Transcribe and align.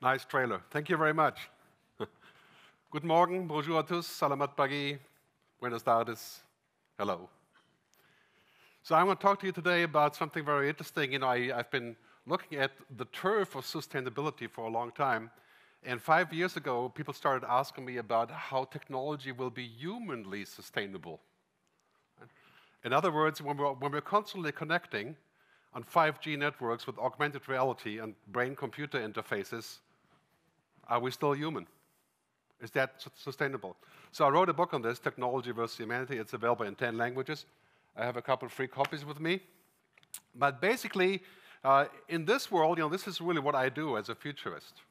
Nice 0.00 0.24
trailer. 0.24 0.60
Thank 0.70 0.88
you 0.90 0.96
very 0.96 1.12
much. 1.12 1.50
Good 2.92 3.02
morning, 3.02 3.48
bonjour 3.48 3.82
à 3.82 3.84
tous, 3.84 4.06
salamat 4.06 4.54
pagi, 4.54 4.96
buenas 5.58 5.82
tardes, 5.82 6.40
hello. 6.96 7.28
So 8.84 8.94
I'm 8.94 9.06
going 9.06 9.16
to 9.16 9.20
talk 9.20 9.40
to 9.40 9.46
you 9.46 9.52
today 9.52 9.82
about 9.82 10.14
something 10.14 10.44
very 10.44 10.68
interesting. 10.68 11.10
You 11.14 11.18
know, 11.18 11.26
I, 11.26 11.48
have 11.48 11.72
been 11.72 11.96
looking 12.28 12.58
at 12.60 12.70
the 12.96 13.06
turf 13.06 13.56
of 13.56 13.64
sustainability 13.64 14.48
for 14.48 14.66
a 14.66 14.70
long 14.70 14.92
time. 14.92 15.32
And 15.82 16.00
five 16.00 16.32
years 16.32 16.56
ago, 16.56 16.88
people 16.90 17.12
started 17.12 17.44
asking 17.50 17.84
me 17.84 17.96
about 17.96 18.30
how 18.30 18.66
technology 18.66 19.32
will 19.32 19.50
be 19.50 19.66
humanly 19.66 20.44
sustainable. 20.44 21.18
In 22.84 22.92
other 22.92 23.10
words, 23.10 23.42
when 23.42 23.56
we're, 23.56 23.72
when 23.72 23.90
we're 23.90 24.00
constantly 24.00 24.52
connecting 24.52 25.16
on 25.74 25.82
5G 25.82 26.38
networks 26.38 26.86
with 26.86 26.96
augmented 27.00 27.48
reality 27.48 27.98
and 27.98 28.14
brain 28.28 28.54
computer 28.54 29.00
interfaces, 29.00 29.78
are 30.88 31.00
we 31.00 31.10
still 31.10 31.32
human? 31.32 31.66
Is 32.60 32.70
that 32.72 33.04
sustainable? 33.14 33.76
So 34.10 34.24
I 34.24 34.30
wrote 34.30 34.48
a 34.48 34.52
book 34.52 34.74
on 34.74 34.82
this, 34.82 34.98
Technology 34.98 35.52
versus 35.52 35.76
Humanity. 35.76 36.18
It's 36.18 36.32
available 36.32 36.66
in 36.66 36.74
10 36.74 36.96
languages. 36.96 37.46
I 37.96 38.04
have 38.04 38.16
a 38.16 38.22
couple 38.22 38.46
of 38.46 38.52
free 38.52 38.66
copies 38.66 39.04
with 39.04 39.20
me. 39.20 39.40
But 40.34 40.60
basically, 40.60 41.22
uh, 41.62 41.86
in 42.08 42.24
this 42.24 42.50
world, 42.50 42.78
you 42.78 42.84
know, 42.84 42.90
this 42.90 43.06
is 43.06 43.20
really 43.20 43.40
what 43.40 43.54
I 43.54 43.68
do 43.68 43.96
as 43.96 44.08
a 44.08 44.14
futurist. 44.14 44.82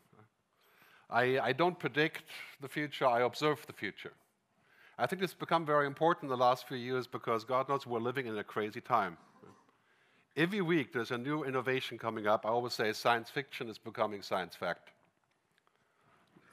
I, 1.10 1.40
I 1.40 1.54
don't 1.54 1.80
predict 1.80 2.24
the 2.62 2.68
future, 2.68 3.06
I 3.06 3.22
observe 3.22 3.66
the 3.66 3.74
future. 3.74 4.14
I 4.98 5.06
think 5.06 5.22
it's 5.22 5.34
become 5.34 5.66
very 5.66 5.86
important 5.86 6.24
in 6.24 6.30
the 6.30 6.44
last 6.44 6.68
few 6.68 6.78
years 6.78 7.08
because 7.08 7.46
God 7.46 7.70
knows 7.70 7.86
we're 7.86 8.00
living 8.00 8.28
in 8.28 8.38
a 8.38 8.44
crazy 8.44 8.82
time. 8.82 9.18
Every 10.36 10.62
week 10.62 10.92
there's 10.92 11.12
a 11.12 11.18
new 11.18 11.44
innovation 11.44 11.98
coming 11.98 12.28
up. 12.28 12.46
I 12.46 12.50
always 12.50 12.74
say 12.74 12.92
science 12.94 13.30
fiction 13.30 13.70
is 13.70 13.78
becoming 13.78 14.22
science 14.22 14.56
fact. 14.56 14.92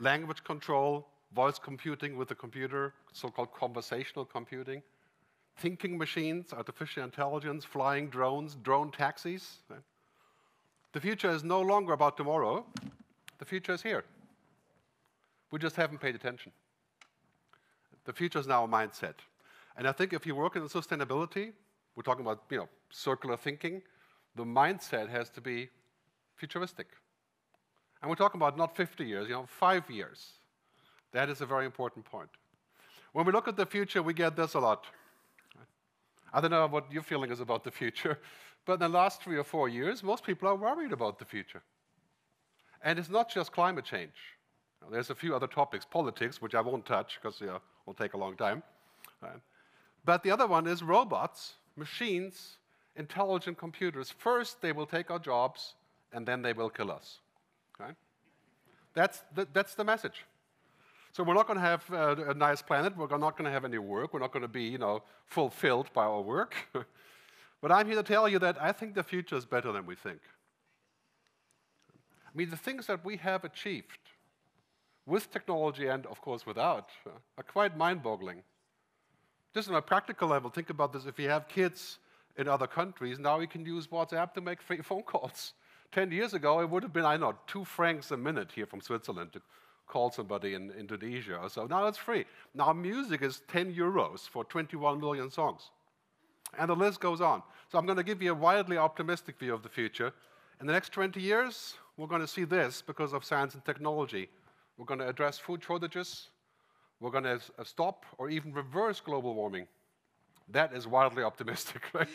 Language 0.04 0.44
control, 0.44 1.08
voice 1.34 1.58
computing 1.58 2.18
with 2.18 2.28
the 2.28 2.34
computer, 2.34 2.92
so 3.14 3.30
called 3.30 3.54
conversational 3.54 4.26
computing, 4.26 4.82
thinking 5.56 5.96
machines, 5.96 6.52
artificial 6.52 7.04
intelligence, 7.04 7.64
flying 7.64 8.10
drones, 8.10 8.54
drone 8.56 8.90
taxis. 8.90 9.60
The 10.92 11.00
future 11.00 11.30
is 11.30 11.42
no 11.42 11.62
longer 11.62 11.94
about 11.94 12.18
tomorrow, 12.18 12.66
the 13.38 13.46
future 13.46 13.72
is 13.72 13.82
here. 13.82 14.04
We 15.50 15.58
just 15.58 15.76
haven't 15.76 16.02
paid 16.02 16.14
attention. 16.14 16.52
The 18.04 18.12
future 18.12 18.38
is 18.38 18.46
now 18.46 18.64
a 18.64 18.68
mindset. 18.68 19.14
And 19.78 19.88
I 19.88 19.92
think 19.92 20.12
if 20.12 20.26
you 20.26 20.34
work 20.34 20.54
in 20.54 20.62
sustainability, 20.64 21.52
we're 21.96 22.02
talking 22.02 22.26
about 22.26 22.42
you 22.50 22.58
know, 22.58 22.68
circular 22.90 23.38
thinking, 23.38 23.80
the 24.36 24.44
mindset 24.44 25.08
has 25.08 25.30
to 25.30 25.40
be 25.40 25.70
futuristic. 26.36 26.88
And 28.04 28.10
we're 28.10 28.16
talking 28.16 28.38
about 28.38 28.58
not 28.58 28.76
50 28.76 29.02
years, 29.02 29.28
you 29.28 29.32
know, 29.32 29.46
five 29.46 29.88
years. 29.88 30.34
That 31.12 31.30
is 31.30 31.40
a 31.40 31.46
very 31.46 31.64
important 31.64 32.04
point. 32.04 32.28
When 33.14 33.24
we 33.24 33.32
look 33.32 33.48
at 33.48 33.56
the 33.56 33.64
future, 33.64 34.02
we 34.02 34.12
get 34.12 34.36
this 34.36 34.52
a 34.52 34.60
lot. 34.60 34.84
I 36.30 36.42
don't 36.42 36.50
know 36.50 36.66
what 36.66 36.92
your 36.92 37.02
feeling 37.02 37.30
is 37.32 37.40
about 37.40 37.64
the 37.64 37.70
future, 37.70 38.18
but 38.66 38.74
in 38.74 38.80
the 38.80 38.90
last 38.90 39.22
three 39.22 39.38
or 39.38 39.42
four 39.42 39.70
years, 39.70 40.02
most 40.02 40.22
people 40.22 40.46
are 40.50 40.54
worried 40.54 40.92
about 40.92 41.18
the 41.18 41.24
future. 41.24 41.62
And 42.82 42.98
it's 42.98 43.08
not 43.08 43.30
just 43.30 43.52
climate 43.52 43.86
change. 43.86 44.36
There's 44.90 45.08
a 45.08 45.14
few 45.14 45.34
other 45.34 45.46
topics, 45.46 45.86
politics, 45.86 46.42
which 46.42 46.54
I 46.54 46.60
won't 46.60 46.84
touch 46.84 47.18
because 47.22 47.40
it 47.40 47.48
will 47.86 47.94
take 47.94 48.12
a 48.12 48.18
long 48.18 48.36
time. 48.36 48.62
But 50.04 50.22
the 50.22 50.30
other 50.30 50.46
one 50.46 50.66
is 50.66 50.82
robots, 50.82 51.54
machines, 51.74 52.58
intelligent 52.96 53.56
computers. 53.56 54.10
First, 54.10 54.60
they 54.60 54.72
will 54.72 54.84
take 54.84 55.10
our 55.10 55.18
jobs, 55.18 55.72
and 56.12 56.28
then 56.28 56.42
they 56.42 56.52
will 56.52 56.68
kill 56.68 56.90
us. 56.90 57.20
Right? 57.78 57.94
That's, 58.94 59.22
the, 59.34 59.48
that's 59.52 59.74
the 59.74 59.84
message. 59.84 60.24
So 61.12 61.22
we're 61.22 61.34
not 61.34 61.46
going 61.46 61.58
to 61.58 61.64
have 61.64 61.84
uh, 61.92 62.30
a 62.30 62.34
nice 62.34 62.60
planet. 62.60 62.96
We're 62.96 63.06
not 63.18 63.36
going 63.36 63.44
to 63.44 63.50
have 63.50 63.64
any 63.64 63.78
work. 63.78 64.12
We're 64.12 64.20
not 64.20 64.32
going 64.32 64.42
to 64.42 64.48
be, 64.48 64.64
you 64.64 64.78
know, 64.78 65.02
fulfilled 65.26 65.88
by 65.92 66.04
our 66.04 66.20
work. 66.20 66.54
but 67.60 67.70
I'm 67.70 67.86
here 67.86 67.96
to 67.96 68.02
tell 68.02 68.28
you 68.28 68.38
that 68.40 68.60
I 68.60 68.72
think 68.72 68.94
the 68.94 69.02
future 69.02 69.36
is 69.36 69.44
better 69.44 69.70
than 69.70 69.86
we 69.86 69.94
think. 69.94 70.20
I 72.26 72.30
mean, 72.36 72.50
the 72.50 72.56
things 72.56 72.88
that 72.88 73.04
we 73.04 73.16
have 73.18 73.44
achieved 73.44 73.98
with 75.06 75.30
technology 75.30 75.86
and, 75.86 76.04
of 76.06 76.20
course, 76.20 76.46
without, 76.46 76.88
uh, 77.06 77.10
are 77.38 77.44
quite 77.44 77.76
mind 77.76 78.02
boggling. 78.02 78.42
Just 79.52 79.68
on 79.68 79.76
a 79.76 79.82
practical 79.82 80.28
level, 80.28 80.50
think 80.50 80.70
about 80.70 80.92
this. 80.92 81.06
If 81.06 81.18
you 81.20 81.28
have 81.28 81.46
kids 81.46 81.98
in 82.36 82.48
other 82.48 82.66
countries, 82.66 83.20
now 83.20 83.38
you 83.38 83.46
can 83.46 83.64
use 83.64 83.86
WhatsApp 83.86 84.34
to 84.34 84.40
make 84.40 84.60
free 84.60 84.78
phone 84.82 85.02
calls. 85.02 85.52
Ten 85.94 86.10
years 86.10 86.34
ago, 86.34 86.58
it 86.58 86.68
would 86.68 86.82
have 86.82 86.92
been, 86.92 87.04
I 87.04 87.16
know, 87.16 87.36
two 87.46 87.64
francs 87.64 88.10
a 88.10 88.16
minute 88.16 88.50
here 88.52 88.66
from 88.66 88.80
Switzerland 88.80 89.32
to 89.34 89.40
call 89.86 90.10
somebody 90.10 90.54
in 90.54 90.72
Indonesia 90.72 91.36
or 91.36 91.48
so. 91.48 91.66
Now 91.66 91.86
it's 91.86 91.98
free. 91.98 92.24
Now 92.52 92.72
music 92.72 93.22
is 93.22 93.42
10 93.46 93.72
euros 93.72 94.28
for 94.28 94.42
21 94.44 94.98
million 94.98 95.30
songs. 95.30 95.70
And 96.58 96.68
the 96.68 96.74
list 96.74 96.98
goes 96.98 97.20
on. 97.20 97.44
So 97.70 97.78
I'm 97.78 97.86
going 97.86 97.96
to 97.96 98.02
give 98.02 98.20
you 98.20 98.32
a 98.32 98.34
wildly 98.34 98.76
optimistic 98.76 99.38
view 99.38 99.54
of 99.54 99.62
the 99.62 99.68
future. 99.68 100.12
In 100.60 100.66
the 100.66 100.72
next 100.72 100.90
20 100.90 101.20
years, 101.20 101.74
we're 101.96 102.08
going 102.08 102.22
to 102.22 102.26
see 102.26 102.42
this 102.42 102.82
because 102.82 103.12
of 103.12 103.24
science 103.24 103.54
and 103.54 103.64
technology. 103.64 104.28
We're 104.76 104.86
going 104.86 104.98
to 104.98 105.08
address 105.08 105.38
food 105.38 105.62
shortages. 105.62 106.30
We're 106.98 107.12
going 107.12 107.22
to 107.22 107.40
uh, 107.56 107.62
stop 107.62 108.04
or 108.18 108.30
even 108.30 108.52
reverse 108.52 108.98
global 108.98 109.32
warming. 109.34 109.68
That 110.48 110.74
is 110.74 110.88
wildly 110.88 111.22
optimistic, 111.22 111.82
right? 111.92 112.08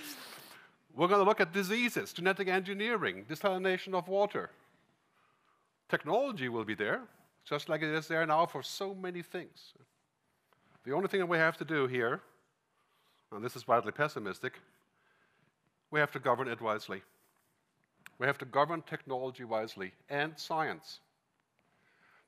We're 0.95 1.07
going 1.07 1.21
to 1.21 1.25
look 1.25 1.39
at 1.39 1.53
diseases, 1.53 2.11
genetic 2.13 2.47
engineering, 2.47 3.25
desalination 3.29 3.93
of 3.93 4.07
water. 4.07 4.49
Technology 5.87 6.49
will 6.49 6.65
be 6.65 6.75
there, 6.75 7.01
just 7.45 7.69
like 7.69 7.81
it 7.81 7.89
is 7.93 8.07
there 8.07 8.25
now 8.25 8.45
for 8.45 8.61
so 8.61 8.93
many 8.93 9.21
things. 9.21 9.73
The 10.85 10.93
only 10.93 11.07
thing 11.07 11.19
that 11.19 11.25
we 11.29 11.37
have 11.37 11.57
to 11.57 11.65
do 11.65 11.87
here, 11.87 12.21
and 13.31 13.43
this 13.43 13.55
is 13.55 13.67
wildly 13.67 13.91
pessimistic, 13.91 14.59
we 15.91 15.99
have 15.99 16.11
to 16.11 16.19
govern 16.19 16.47
it 16.47 16.61
wisely. 16.61 17.01
We 18.17 18.27
have 18.27 18.37
to 18.39 18.45
govern 18.45 18.81
technology 18.81 19.43
wisely 19.43 19.93
and 20.09 20.37
science. 20.37 20.99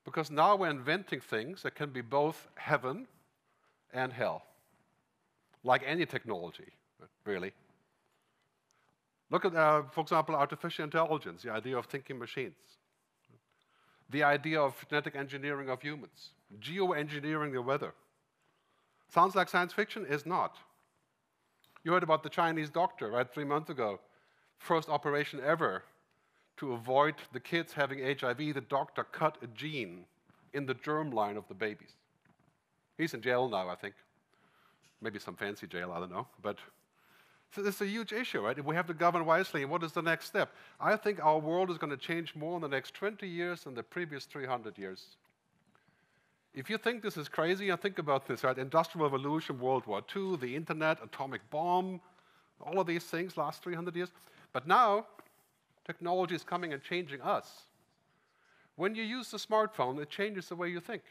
Because 0.04 0.30
now 0.30 0.56
we're 0.56 0.70
inventing 0.70 1.20
things 1.20 1.62
that 1.62 1.74
can 1.74 1.90
be 1.90 2.00
both 2.00 2.48
heaven 2.56 3.06
and 3.92 4.12
hell, 4.12 4.42
like 5.62 5.82
any 5.86 6.06
technology, 6.06 6.72
really. 7.24 7.52
Look 9.32 9.46
at, 9.46 9.56
uh, 9.56 9.84
for 9.90 10.02
example, 10.02 10.34
artificial 10.34 10.84
intelligence, 10.84 11.42
the 11.42 11.50
idea 11.50 11.78
of 11.78 11.86
thinking 11.86 12.18
machines, 12.18 12.76
the 14.10 14.22
idea 14.22 14.60
of 14.60 14.74
genetic 14.90 15.16
engineering 15.16 15.70
of 15.70 15.80
humans, 15.80 16.32
geoengineering 16.60 17.52
the 17.52 17.62
weather. 17.62 17.94
Sounds 19.08 19.34
like 19.34 19.48
science 19.48 19.72
fiction, 19.72 20.04
is 20.04 20.26
not. 20.26 20.58
You 21.82 21.92
heard 21.92 22.02
about 22.02 22.22
the 22.22 22.28
Chinese 22.28 22.68
doctor, 22.68 23.10
right, 23.10 23.26
three 23.32 23.44
months 23.44 23.70
ago. 23.70 24.00
First 24.58 24.90
operation 24.90 25.40
ever 25.42 25.82
to 26.58 26.74
avoid 26.74 27.14
the 27.32 27.40
kids 27.40 27.72
having 27.72 28.00
HIV, 28.00 28.36
the 28.36 28.60
doctor 28.68 29.02
cut 29.02 29.38
a 29.40 29.46
gene 29.46 30.04
in 30.52 30.66
the 30.66 30.74
germline 30.74 31.38
of 31.38 31.48
the 31.48 31.54
babies. 31.54 31.94
He's 32.98 33.14
in 33.14 33.22
jail 33.22 33.48
now, 33.48 33.70
I 33.70 33.76
think. 33.76 33.94
Maybe 35.00 35.18
some 35.18 35.36
fancy 35.36 35.66
jail, 35.66 35.90
I 35.90 36.00
don't 36.00 36.12
know. 36.12 36.26
But 36.42 36.58
so 37.54 37.62
a 37.62 37.84
huge 37.84 38.12
issue, 38.12 38.40
right? 38.40 38.64
We 38.64 38.74
have 38.74 38.86
to 38.86 38.94
govern 38.94 39.26
wisely, 39.26 39.64
what 39.64 39.82
is 39.82 39.92
the 39.92 40.02
next 40.02 40.26
step? 40.26 40.54
I 40.80 40.96
think 40.96 41.22
our 41.22 41.38
world 41.38 41.70
is 41.70 41.78
going 41.78 41.90
to 41.90 41.96
change 41.96 42.34
more 42.34 42.56
in 42.56 42.62
the 42.62 42.68
next 42.68 42.94
20 42.94 43.28
years 43.28 43.64
than 43.64 43.74
the 43.74 43.82
previous 43.82 44.24
300 44.24 44.78
years. 44.78 45.16
If 46.54 46.68
you 46.68 46.78
think 46.78 47.02
this 47.02 47.16
is 47.16 47.28
crazy, 47.28 47.70
and 47.70 47.80
think 47.80 47.98
about 47.98 48.26
this, 48.26 48.44
right? 48.44 48.56
Industrial 48.56 49.06
Revolution, 49.06 49.58
World 49.58 49.86
War 49.86 50.02
II, 50.14 50.36
the 50.36 50.54
internet, 50.54 50.98
atomic 51.02 51.40
bomb, 51.50 52.00
all 52.60 52.80
of 52.80 52.86
these 52.86 53.04
things 53.04 53.36
last 53.36 53.62
300 53.62 53.96
years. 53.96 54.10
But 54.52 54.66
now, 54.66 55.06
Technology 55.84 56.34
is 56.34 56.44
coming 56.44 56.72
and 56.72 56.82
changing 56.82 57.20
us. 57.20 57.62
When 58.76 58.94
you 58.94 59.02
use 59.02 59.30
the 59.30 59.36
smartphone, 59.36 60.00
it 60.00 60.10
changes 60.10 60.48
the 60.48 60.56
way 60.56 60.68
you 60.68 60.80
think. 60.80 61.02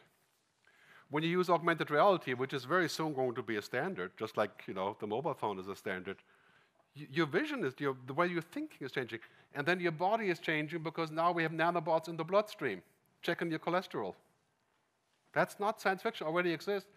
When 1.10 1.24
you 1.24 1.30
use 1.30 1.50
augmented 1.50 1.92
reality, 1.92 2.34
which 2.34 2.54
is 2.54 2.64
very 2.64 2.88
soon 2.88 3.14
going 3.14 3.36
to 3.36 3.44
be 3.44 3.58
a 3.58 3.62
standard, 3.62 4.12
just 4.18 4.38
like 4.38 4.64
you 4.68 4.74
know 4.74 4.96
the 5.00 5.08
mobile 5.08 5.34
phone 5.34 5.60
is 5.60 5.68
a 5.68 5.76
standard, 5.76 6.18
your 6.96 7.26
vision 7.26 7.64
is 7.64 7.74
your, 7.80 7.96
the 8.06 8.14
way 8.14 8.28
you're 8.28 8.42
thinking 8.42 8.78
is 8.82 8.92
changing, 8.92 9.20
and 9.56 9.66
then 9.66 9.80
your 9.80 9.92
body 9.92 10.30
is 10.30 10.40
changing 10.40 10.84
because 10.84 11.12
now 11.12 11.32
we 11.32 11.44
have 11.44 11.52
nanobots 11.52 12.08
in 12.08 12.18
the 12.18 12.24
bloodstream 12.24 12.82
checking 13.22 13.50
your 13.50 13.60
cholesterol. 13.60 14.16
That's 15.34 15.60
not 15.60 15.80
science 15.80 16.02
fiction; 16.02 16.28
already 16.28 16.52
exists. 16.52 16.90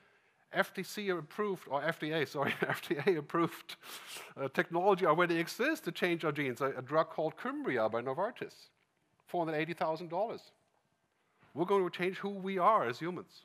FTC 0.54 1.16
approved, 1.18 1.66
or 1.68 1.82
FDA, 1.82 2.26
sorry, 2.36 2.52
FDA 2.60 3.18
approved 3.18 3.76
uh, 4.40 4.48
technology 4.48 5.06
already 5.06 5.38
exists 5.38 5.84
to 5.84 5.92
change 5.92 6.24
our 6.24 6.32
genes. 6.32 6.60
A, 6.60 6.66
a 6.76 6.82
drug 6.82 7.10
called 7.10 7.34
Kymriah 7.36 7.90
by 7.90 8.00
Novartis, 8.00 8.54
$480,000. 9.32 10.40
We're 11.54 11.64
going 11.64 11.88
to 11.88 11.96
change 11.96 12.18
who 12.18 12.30
we 12.30 12.58
are 12.58 12.86
as 12.86 12.98
humans. 12.98 13.42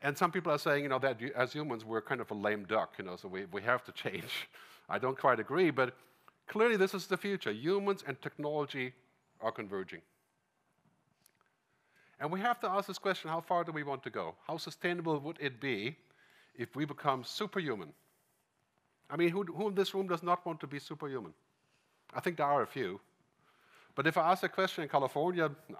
And 0.00 0.16
some 0.16 0.30
people 0.30 0.52
are 0.52 0.58
saying, 0.58 0.84
you 0.84 0.88
know, 0.88 0.98
that 1.00 1.20
as 1.34 1.52
humans, 1.52 1.84
we're 1.84 2.00
kind 2.00 2.20
of 2.20 2.30
a 2.30 2.34
lame 2.34 2.64
duck, 2.64 2.94
you 2.98 3.04
know, 3.04 3.16
so 3.16 3.28
we, 3.28 3.46
we 3.46 3.62
have 3.62 3.84
to 3.84 3.92
change. 4.04 4.48
I 4.88 4.98
don't 4.98 5.18
quite 5.18 5.40
agree, 5.40 5.70
but 5.70 5.96
clearly 6.46 6.76
this 6.76 6.94
is 6.94 7.06
the 7.06 7.16
future. 7.16 7.50
Humans 7.50 8.04
and 8.06 8.20
technology 8.22 8.92
are 9.40 9.52
converging. 9.52 10.00
And 12.20 12.30
we 12.32 12.40
have 12.40 12.58
to 12.60 12.68
ask 12.68 12.88
this 12.88 12.98
question 12.98 13.30
how 13.30 13.40
far 13.40 13.64
do 13.64 13.72
we 13.72 13.82
want 13.82 14.02
to 14.04 14.10
go? 14.10 14.34
How 14.46 14.56
sustainable 14.56 15.20
would 15.20 15.38
it 15.40 15.60
be 15.60 15.96
if 16.56 16.74
we 16.74 16.84
become 16.84 17.22
superhuman? 17.22 17.92
I 19.10 19.16
mean, 19.16 19.30
who, 19.30 19.44
who 19.44 19.68
in 19.68 19.74
this 19.74 19.94
room 19.94 20.08
does 20.08 20.22
not 20.22 20.44
want 20.44 20.60
to 20.60 20.66
be 20.66 20.78
superhuman? 20.78 21.32
I 22.12 22.20
think 22.20 22.36
there 22.36 22.46
are 22.46 22.62
a 22.62 22.66
few. 22.66 23.00
But 23.94 24.06
if 24.06 24.16
I 24.16 24.30
ask 24.30 24.42
a 24.42 24.48
question 24.48 24.82
in 24.82 24.88
California, 24.88 25.50
nah. 25.68 25.78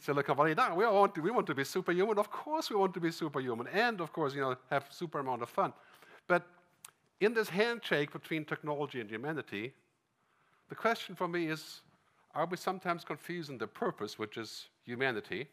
Silicon 0.00 0.36
Valley, 0.36 0.54
no, 0.54 0.74
we 0.74 0.84
want, 0.84 1.14
to, 1.14 1.20
we 1.20 1.30
want 1.30 1.46
to 1.46 1.54
be 1.54 1.64
superhuman. 1.64 2.18
Of 2.18 2.30
course 2.30 2.68
we 2.68 2.76
want 2.76 2.94
to 2.94 3.00
be 3.00 3.10
superhuman. 3.10 3.66
And, 3.72 4.00
of 4.00 4.12
course, 4.12 4.34
you 4.34 4.40
know, 4.40 4.56
have 4.70 4.86
super 4.90 5.20
amount 5.20 5.42
of 5.42 5.48
fun. 5.48 5.72
But 6.26 6.46
in 7.20 7.34
this 7.34 7.48
handshake 7.48 8.12
between 8.12 8.44
technology 8.44 9.00
and 9.00 9.10
humanity, 9.10 9.72
the 10.68 10.74
question 10.74 11.14
for 11.14 11.28
me 11.28 11.46
is, 11.46 11.80
are 12.34 12.46
we 12.46 12.56
sometimes 12.56 13.04
confusing 13.04 13.58
the 13.58 13.66
purpose, 13.66 14.18
which 14.18 14.36
is 14.36 14.66
humanity, 14.84 15.46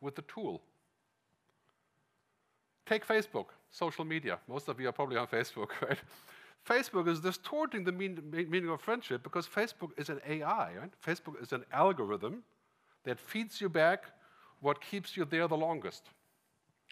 with 0.00 0.14
the 0.16 0.22
tool? 0.22 0.62
Take 2.86 3.06
Facebook, 3.06 3.46
social 3.70 4.04
media. 4.04 4.38
Most 4.48 4.68
of 4.68 4.80
you 4.80 4.88
are 4.88 4.92
probably 4.92 5.16
on 5.16 5.26
Facebook, 5.38 5.68
right? 5.82 5.98
Facebook 6.66 7.08
is 7.08 7.20
distorting 7.20 7.84
the 7.84 7.92
mean, 7.92 8.20
meaning 8.30 8.68
of 8.68 8.80
friendship 8.80 9.22
because 9.22 9.46
Facebook 9.46 9.90
is 9.96 10.08
an 10.08 10.20
AI, 10.26 10.74
right? 10.74 10.92
Facebook 11.04 11.40
is 11.42 11.52
an 11.52 11.64
algorithm 11.72 12.42
that 13.04 13.18
feeds 13.18 13.60
you 13.60 13.68
back 13.68 14.04
what 14.60 14.80
keeps 14.80 15.16
you 15.16 15.24
there 15.24 15.46
the 15.46 15.56
longest. 15.56 16.10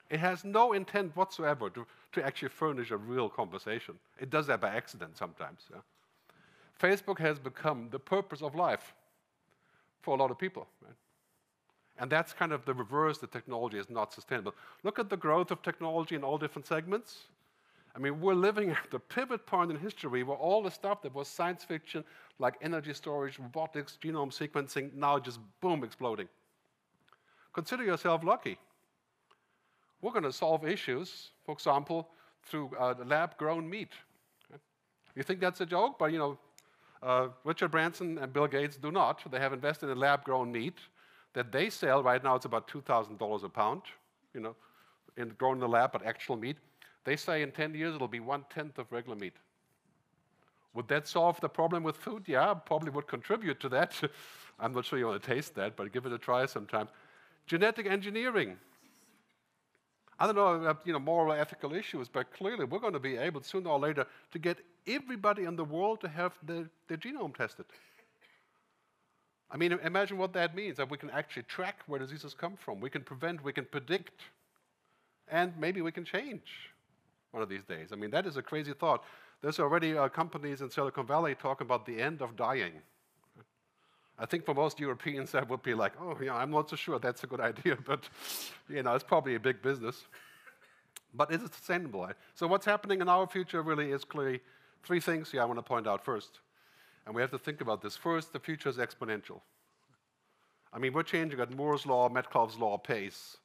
It 0.08 0.20
has 0.20 0.44
no 0.44 0.72
intent 0.72 1.16
whatsoever 1.16 1.68
to, 1.70 1.86
to 2.12 2.24
actually 2.24 2.50
furnish 2.50 2.90
a 2.90 2.96
real 2.96 3.28
conversation. 3.28 3.94
It 4.20 4.30
does 4.30 4.46
that 4.46 4.60
by 4.60 4.68
accident 4.68 5.16
sometimes. 5.16 5.62
Yeah? 5.70 5.80
Facebook 6.80 7.18
has 7.18 7.38
become 7.38 7.88
the 7.90 7.98
purpose 7.98 8.42
of 8.42 8.54
life 8.54 8.94
for 10.02 10.14
a 10.16 10.18
lot 10.18 10.30
of 10.30 10.38
people. 10.38 10.68
Right? 10.82 10.94
And 11.98 12.10
that's 12.10 12.32
kind 12.32 12.52
of 12.52 12.64
the 12.64 12.74
reverse 12.74 13.18
that 13.18 13.32
technology 13.32 13.78
is 13.78 13.88
not 13.88 14.12
sustainable. 14.12 14.54
Look 14.82 14.98
at 14.98 15.08
the 15.08 15.16
growth 15.16 15.50
of 15.50 15.62
technology 15.62 16.14
in 16.14 16.22
all 16.22 16.38
different 16.38 16.66
segments. 16.66 17.24
I 17.94 17.98
mean, 17.98 18.20
we're 18.20 18.34
living 18.34 18.70
at 18.70 18.90
the 18.90 18.98
pivot 18.98 19.46
point 19.46 19.70
in 19.70 19.78
history 19.78 20.22
where 20.22 20.36
all 20.36 20.62
the 20.62 20.70
stuff 20.70 21.00
that 21.02 21.14
was 21.14 21.28
science 21.28 21.64
fiction, 21.64 22.04
like 22.38 22.56
energy 22.60 22.92
storage, 22.92 23.38
robotics, 23.38 23.96
genome 24.02 24.30
sequencing, 24.30 24.92
now 24.92 25.18
just 25.18 25.40
boom, 25.62 25.82
exploding. 25.82 26.28
Consider 27.54 27.84
yourself 27.84 28.22
lucky. 28.22 28.58
We're 30.00 30.12
going 30.12 30.24
to 30.24 30.32
solve 30.32 30.66
issues, 30.66 31.30
for 31.44 31.52
example, 31.52 32.08
through 32.42 32.70
uh, 32.78 32.94
lab-grown 33.04 33.68
meat. 33.68 33.92
You 35.14 35.22
think 35.22 35.40
that's 35.40 35.60
a 35.60 35.66
joke? 35.66 35.98
But 35.98 36.12
you 36.12 36.18
know, 36.18 36.38
uh, 37.02 37.28
Richard 37.44 37.70
Branson 37.70 38.18
and 38.18 38.32
Bill 38.32 38.46
Gates 38.46 38.76
do 38.76 38.90
not. 38.90 39.30
They 39.30 39.38
have 39.38 39.52
invested 39.52 39.88
in 39.88 39.98
lab-grown 39.98 40.52
meat 40.52 40.78
that 41.32 41.50
they 41.52 41.70
sell 41.70 42.02
right 42.02 42.22
now. 42.22 42.34
It's 42.36 42.44
about 42.44 42.68
two 42.68 42.82
thousand 42.82 43.18
dollars 43.18 43.42
a 43.42 43.48
pound. 43.48 43.82
You 44.34 44.40
know, 44.40 44.56
in 45.16 45.30
grown 45.30 45.54
in 45.54 45.60
the 45.60 45.68
lab, 45.68 45.92
but 45.92 46.04
actual 46.04 46.36
meat. 46.36 46.56
They 47.04 47.16
say 47.16 47.42
in 47.42 47.52
10 47.52 47.74
years 47.74 47.94
it'll 47.94 48.08
be 48.08 48.20
one 48.20 48.44
tenth 48.50 48.78
of 48.78 48.90
regular 48.90 49.16
meat. 49.16 49.36
Would 50.74 50.88
that 50.88 51.08
solve 51.08 51.40
the 51.40 51.48
problem 51.48 51.82
with 51.82 51.96
food? 51.96 52.24
Yeah, 52.26 52.52
probably 52.52 52.90
would 52.90 53.06
contribute 53.06 53.60
to 53.60 53.68
that. 53.70 53.94
I'm 54.60 54.72
not 54.72 54.84
sure 54.84 54.98
you 54.98 55.06
want 55.06 55.22
to 55.22 55.34
taste 55.34 55.54
that, 55.54 55.76
but 55.76 55.92
give 55.92 56.04
it 56.04 56.12
a 56.12 56.18
try 56.18 56.44
sometime. 56.46 56.88
Genetic 57.46 57.86
engineering. 57.86 58.56
I 60.18 60.26
don't 60.26 60.36
know, 60.36 60.64
uh, 60.64 60.74
you 60.84 60.92
know, 60.92 60.98
moral 60.98 61.32
or 61.32 61.38
ethical 61.38 61.74
issues, 61.74 62.08
but 62.08 62.32
clearly 62.32 62.64
we're 62.64 62.78
going 62.78 62.94
to 62.94 62.98
be 62.98 63.16
able 63.16 63.42
sooner 63.42 63.68
or 63.68 63.78
later 63.78 64.06
to 64.32 64.38
get 64.38 64.58
everybody 64.86 65.44
in 65.44 65.56
the 65.56 65.64
world 65.64 66.00
to 66.00 66.08
have 66.08 66.32
their, 66.42 66.70
their 66.88 66.96
genome 66.96 67.36
tested. 67.36 67.66
I 69.50 69.56
mean, 69.56 69.72
imagine 69.84 70.18
what 70.18 70.32
that 70.32 70.56
means 70.56 70.76
that 70.78 70.90
we 70.90 70.96
can 70.96 71.10
actually 71.10 71.44
track 71.44 71.76
where 71.86 72.00
diseases 72.00 72.34
come 72.34 72.56
from. 72.56 72.80
We 72.80 72.90
can 72.90 73.02
prevent, 73.02 73.44
we 73.44 73.52
can 73.52 73.66
predict, 73.66 74.22
and 75.28 75.52
maybe 75.58 75.82
we 75.82 75.92
can 75.92 76.04
change 76.04 76.70
one 77.30 77.42
of 77.42 77.48
these 77.48 77.64
days. 77.64 77.88
I 77.92 77.96
mean, 77.96 78.10
that 78.10 78.26
is 78.26 78.36
a 78.36 78.42
crazy 78.42 78.72
thought. 78.72 79.04
There's 79.42 79.60
already 79.60 79.96
uh, 79.96 80.08
companies 80.08 80.62
in 80.62 80.70
Silicon 80.70 81.06
Valley 81.06 81.34
talking 81.34 81.66
about 81.66 81.86
the 81.86 82.00
end 82.00 82.22
of 82.22 82.36
dying. 82.36 82.72
I 84.18 84.24
think 84.24 84.46
for 84.46 84.54
most 84.54 84.80
Europeans 84.80 85.32
that 85.32 85.48
would 85.48 85.62
be 85.62 85.74
like, 85.74 85.92
oh, 86.00 86.16
yeah, 86.22 86.34
I'm 86.34 86.50
not 86.50 86.70
so 86.70 86.76
sure 86.76 86.98
that's 86.98 87.22
a 87.24 87.26
good 87.26 87.40
idea, 87.40 87.76
but 87.86 88.08
you 88.68 88.82
know, 88.82 88.94
it's 88.94 89.04
probably 89.04 89.34
a 89.34 89.40
big 89.40 89.62
business. 89.62 90.06
But 91.14 91.32
is 91.32 91.42
it 91.42 91.54
sustainable? 91.54 92.10
So 92.34 92.46
what's 92.46 92.66
happening 92.66 93.00
in 93.00 93.08
our 93.08 93.26
future 93.26 93.62
really 93.62 93.90
is 93.90 94.04
clearly 94.04 94.40
three 94.84 95.00
things 95.00 95.30
here 95.30 95.42
I 95.42 95.44
want 95.44 95.58
to 95.58 95.62
point 95.62 95.86
out 95.86 96.04
first. 96.04 96.40
And 97.06 97.14
we 97.14 97.22
have 97.22 97.30
to 97.30 97.38
think 97.38 97.60
about 97.60 97.82
this. 97.82 97.96
First, 97.96 98.32
the 98.32 98.40
future 98.40 98.68
is 98.68 98.76
exponential. 98.76 99.40
I 100.72 100.78
mean, 100.78 100.92
we're 100.92 101.04
changing 101.04 101.40
at 101.40 101.52
Moore's 101.52 101.86
law, 101.86 102.08
Metcalfe's 102.08 102.58
law 102.58 102.76
pace. 102.76 103.36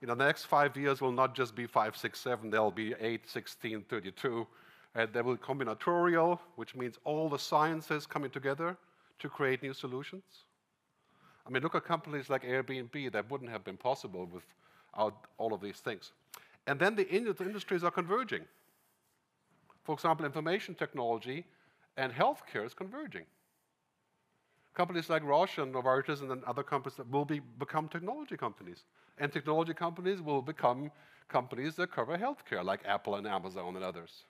You 0.00 0.06
know, 0.06 0.14
the 0.14 0.26
next 0.26 0.44
five 0.44 0.76
years 0.76 1.00
will 1.00 1.12
not 1.12 1.34
just 1.34 1.56
be 1.56 1.66
five, 1.66 1.96
six, 1.96 2.20
seven, 2.20 2.50
they'll 2.50 2.70
be 2.70 2.94
eight, 3.00 3.28
16, 3.28 3.84
32. 3.88 4.46
And 4.94 5.12
they 5.12 5.22
will 5.22 5.34
be 5.34 5.42
combinatorial, 5.42 6.38
which 6.56 6.76
means 6.76 6.98
all 7.04 7.28
the 7.28 7.38
sciences 7.38 8.06
coming 8.06 8.30
together 8.30 8.76
to 9.18 9.28
create 9.28 9.62
new 9.62 9.74
solutions. 9.74 10.22
I 11.46 11.50
mean, 11.50 11.62
look 11.62 11.74
at 11.74 11.84
companies 11.84 12.28
like 12.28 12.42
Airbnb, 12.44 13.12
that 13.12 13.30
wouldn't 13.30 13.50
have 13.50 13.64
been 13.64 13.76
possible 13.76 14.26
without 14.26 15.26
all 15.38 15.54
of 15.54 15.60
these 15.60 15.78
things. 15.78 16.12
And 16.66 16.78
then 16.78 16.94
the 16.94 17.08
industries 17.08 17.82
are 17.82 17.90
converging. 17.90 18.42
For 19.84 19.94
example, 19.94 20.26
information 20.26 20.74
technology 20.74 21.46
and 21.96 22.12
healthcare 22.12 22.66
is 22.66 22.74
converging. 22.74 23.24
Companies 24.74 25.08
like 25.08 25.24
Roche 25.24 25.58
and 25.58 25.74
Novartis 25.74 26.20
and 26.20 26.30
then 26.30 26.42
other 26.46 26.62
companies 26.62 26.96
that 26.98 27.10
will 27.10 27.24
be, 27.24 27.40
become 27.58 27.88
technology 27.88 28.36
companies. 28.36 28.84
And 29.18 29.32
technology 29.32 29.72
companies 29.72 30.20
will 30.20 30.42
become 30.42 30.90
companies 31.28 31.74
that 31.76 31.90
cover 31.90 32.16
healthcare, 32.18 32.62
like 32.62 32.80
Apple 32.84 33.16
and 33.16 33.26
Amazon 33.26 33.74
and 33.74 33.84
others. 33.84 34.24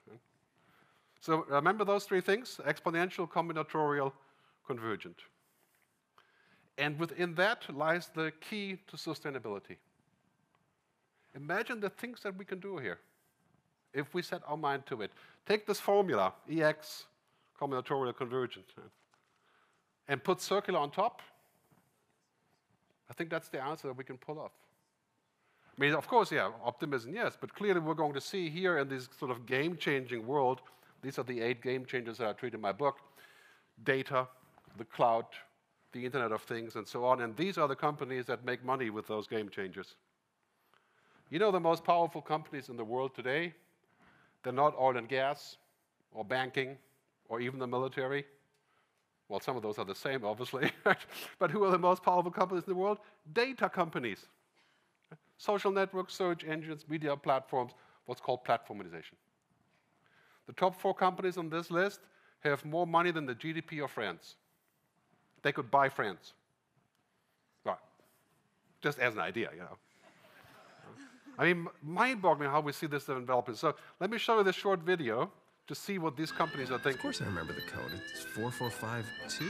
So 1.19 1.45
remember 1.49 1.83
those 1.83 2.05
three 2.05 2.21
things 2.21 2.59
exponential, 2.65 3.29
combinatorial, 3.29 4.13
convergent. 4.71 5.19
And 6.77 6.91
within 7.03 7.35
that 7.35 7.59
lies 7.83 8.05
the 8.19 8.31
key 8.47 8.77
to 8.89 8.95
sustainability. 8.95 9.77
Imagine 11.35 11.79
the 11.79 11.89
things 12.01 12.17
that 12.23 12.37
we 12.37 12.45
can 12.45 12.59
do 12.59 12.77
here 12.77 12.99
if 13.93 14.13
we 14.13 14.21
set 14.21 14.41
our 14.47 14.57
mind 14.57 14.83
to 14.85 15.01
it. 15.01 15.11
Take 15.45 15.65
this 15.65 15.79
formula, 15.79 16.33
EX, 16.49 17.05
combinatorial 17.59 18.15
convergent 18.15 18.67
and 20.09 20.23
put 20.23 20.41
circular 20.41 20.79
on 20.79 20.89
top, 20.91 21.21
I 23.09 23.13
think 23.13 23.29
that's 23.29 23.49
the 23.49 23.61
answer 23.61 23.87
that 23.87 23.97
we 23.97 24.03
can 24.03 24.17
pull 24.17 24.39
off. 24.39 24.51
I 25.77 25.81
mean, 25.81 25.93
of 25.93 26.07
course, 26.07 26.31
yeah, 26.31 26.51
optimism, 26.63 27.13
yes, 27.13 27.37
but 27.39 27.53
clearly 27.53 27.79
we're 27.79 27.93
going 27.93 28.13
to 28.13 28.21
see 28.21 28.49
here 28.49 28.79
in 28.79 28.89
this 28.89 29.07
sort 29.17 29.31
of 29.31 29.45
game 29.45 29.77
changing 29.77 30.25
world, 30.27 30.61
these 31.01 31.17
are 31.19 31.23
the 31.23 31.39
eight 31.41 31.61
game 31.61 31.85
changers 31.85 32.17
that 32.17 32.27
I 32.27 32.33
treat 32.33 32.53
in 32.53 32.61
my 32.61 32.73
book 32.73 32.97
data, 33.83 34.27
the 34.77 34.85
cloud, 34.85 35.25
the 35.91 36.05
Internet 36.05 36.31
of 36.31 36.41
Things, 36.41 36.75
and 36.75 36.87
so 36.87 37.05
on. 37.05 37.21
And 37.21 37.35
these 37.35 37.57
are 37.57 37.67
the 37.67 37.75
companies 37.75 38.25
that 38.25 38.45
make 38.45 38.63
money 38.63 38.89
with 38.89 39.07
those 39.07 39.27
game 39.27 39.49
changers. 39.49 39.95
You 41.29 41.39
know 41.39 41.51
the 41.51 41.59
most 41.59 41.83
powerful 41.83 42.21
companies 42.21 42.69
in 42.69 42.77
the 42.77 42.83
world 42.83 43.15
today? 43.15 43.53
They're 44.43 44.53
not 44.53 44.75
oil 44.79 44.97
and 44.97 45.07
gas, 45.07 45.57
or 46.11 46.25
banking, 46.25 46.77
or 47.27 47.39
even 47.39 47.59
the 47.59 47.67
military. 47.67 48.25
Well, 49.27 49.39
some 49.39 49.55
of 49.55 49.61
those 49.61 49.77
are 49.77 49.85
the 49.85 49.95
same, 49.95 50.25
obviously. 50.25 50.71
but 51.39 51.51
who 51.51 51.63
are 51.63 51.71
the 51.71 51.77
most 51.77 52.01
powerful 52.01 52.31
companies 52.31 52.63
in 52.65 52.73
the 52.73 52.79
world? 52.79 52.97
Data 53.33 53.69
companies. 53.69 54.25
Social 55.37 55.71
networks, 55.71 56.15
search 56.15 56.43
engines, 56.43 56.85
media 56.89 57.15
platforms, 57.15 57.73
what's 58.05 58.19
called 58.19 58.43
platformization. 58.43 59.13
The 60.47 60.53
top 60.53 60.81
four 60.81 60.95
companies 60.95 61.37
on 61.37 61.49
this 61.49 61.69
list 61.69 61.99
have 62.39 62.65
more 62.65 62.87
money 62.87 63.11
than 63.11 63.27
the 63.27 63.35
GDP 63.35 63.83
of 63.83 63.91
France. 63.91 64.35
They 65.41 65.51
could 65.51 65.69
buy 65.71 65.89
France. 65.89 66.33
Right. 67.65 67.77
Just 68.81 68.99
as 68.99 69.13
an 69.13 69.19
idea, 69.19 69.49
you 69.53 69.59
know. 69.59 69.77
I 71.37 71.45
mean, 71.45 71.67
mind-boggling 71.81 72.49
how 72.49 72.59
we 72.59 72.73
see 72.73 72.87
this 72.87 73.05
developing. 73.05 73.55
So 73.55 73.75
let 74.01 74.09
me 74.09 74.17
show 74.17 74.39
you 74.39 74.43
this 74.43 74.55
short 74.55 74.81
video 74.81 75.31
to 75.67 75.75
see 75.75 75.97
what 75.97 76.17
these 76.17 76.31
companies 76.31 76.69
are 76.69 76.79
thinking. 76.79 76.95
Of 76.95 77.01
course 77.01 77.21
I 77.21 77.25
remember 77.25 77.53
the 77.53 77.61
code. 77.61 77.91
It's 78.11 78.23
4452? 78.23 79.45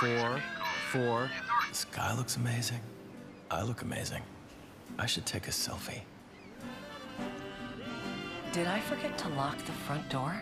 Four, 0.00 0.40
four. 0.90 1.30
The 1.68 1.74
sky 1.74 2.14
looks 2.16 2.36
amazing. 2.36 2.80
I 3.50 3.62
look 3.62 3.82
amazing. 3.82 4.22
I 4.98 5.06
should 5.06 5.26
take 5.26 5.48
a 5.48 5.50
selfie. 5.50 6.00
Did 8.52 8.68
I 8.68 8.80
forget 8.80 9.18
to 9.18 9.28
lock 9.30 9.58
the 9.58 9.72
front 9.72 10.08
door? 10.08 10.34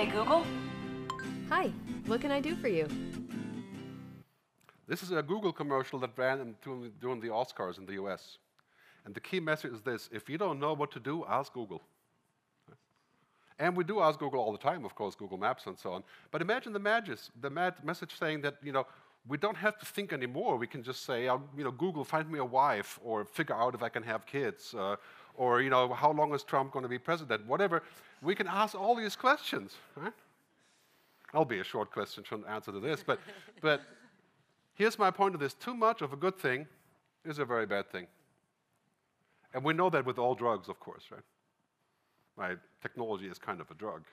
Hey 0.00 0.06
Google? 0.06 0.46
Hi, 1.50 1.70
what 2.06 2.22
can 2.22 2.30
I 2.30 2.40
do 2.40 2.56
for 2.56 2.68
you? 2.68 2.88
This 4.88 5.02
is 5.02 5.10
a 5.10 5.22
Google 5.22 5.52
commercial 5.52 5.98
that 5.98 6.16
ran 6.16 6.54
during 6.64 7.20
the 7.20 7.28
Oscars 7.28 7.76
in 7.76 7.84
the 7.84 7.92
US. 8.04 8.38
And 9.04 9.14
the 9.14 9.20
key 9.20 9.40
message 9.40 9.74
is 9.74 9.82
this 9.82 10.08
if 10.10 10.30
you 10.30 10.38
don't 10.38 10.58
know 10.58 10.72
what 10.72 10.90
to 10.92 11.00
do, 11.00 11.26
ask 11.28 11.52
Google. 11.52 11.82
And 13.58 13.76
we 13.76 13.84
do 13.84 14.00
ask 14.00 14.18
Google 14.18 14.40
all 14.40 14.52
the 14.52 14.64
time, 14.70 14.86
of 14.86 14.94
course, 14.94 15.14
Google 15.14 15.36
Maps 15.36 15.66
and 15.66 15.78
so 15.78 15.92
on. 15.92 16.02
But 16.30 16.40
imagine 16.40 16.72
the, 16.72 16.80
magis, 16.80 17.28
the 17.38 17.50
mad 17.50 17.74
message 17.84 18.18
saying 18.18 18.40
that, 18.40 18.54
you 18.62 18.72
know, 18.72 18.86
we 19.28 19.36
don't 19.36 19.56
have 19.56 19.78
to 19.80 19.84
think 19.84 20.14
anymore. 20.14 20.56
We 20.56 20.66
can 20.66 20.82
just 20.82 21.04
say, 21.04 21.28
oh, 21.28 21.42
you 21.54 21.62
know, 21.62 21.70
Google, 21.70 22.04
find 22.04 22.30
me 22.30 22.38
a 22.38 22.44
wife, 22.44 22.98
or 23.04 23.26
figure 23.26 23.54
out 23.54 23.74
if 23.74 23.82
I 23.82 23.90
can 23.90 24.02
have 24.02 24.24
kids, 24.24 24.74
uh, 24.74 24.96
or, 25.34 25.62
you 25.62 25.70
know, 25.70 25.92
how 25.92 26.12
long 26.12 26.34
is 26.34 26.42
Trump 26.42 26.72
going 26.72 26.82
to 26.82 26.88
be 26.88 26.98
president, 26.98 27.46
whatever. 27.46 27.82
We 28.22 28.34
can 28.34 28.46
ask 28.46 28.74
all 28.74 28.94
these 28.94 29.16
questions, 29.16 29.76
right? 29.96 30.12
I'll 31.32 31.44
be 31.44 31.60
a 31.60 31.64
short 31.64 31.92
question 31.92 32.24
to 32.24 32.44
answer 32.46 32.72
to 32.72 32.80
this, 32.80 33.02
but, 33.06 33.20
but 33.60 33.82
here's 34.74 34.98
my 34.98 35.10
point 35.10 35.34
of 35.34 35.40
this. 35.40 35.54
Too 35.54 35.74
much 35.74 36.02
of 36.02 36.12
a 36.12 36.16
good 36.16 36.38
thing 36.38 36.66
is 37.24 37.38
a 37.38 37.44
very 37.44 37.66
bad 37.66 37.90
thing. 37.90 38.06
And 39.54 39.64
we 39.64 39.72
know 39.72 39.90
that 39.90 40.04
with 40.04 40.18
all 40.18 40.34
drugs, 40.34 40.68
of 40.68 40.78
course, 40.80 41.04
right? 41.10 41.22
Right? 42.36 42.58
Technology 42.82 43.26
is 43.26 43.38
kind 43.38 43.60
of 43.60 43.70
a 43.70 43.74
drug. 43.74 44.04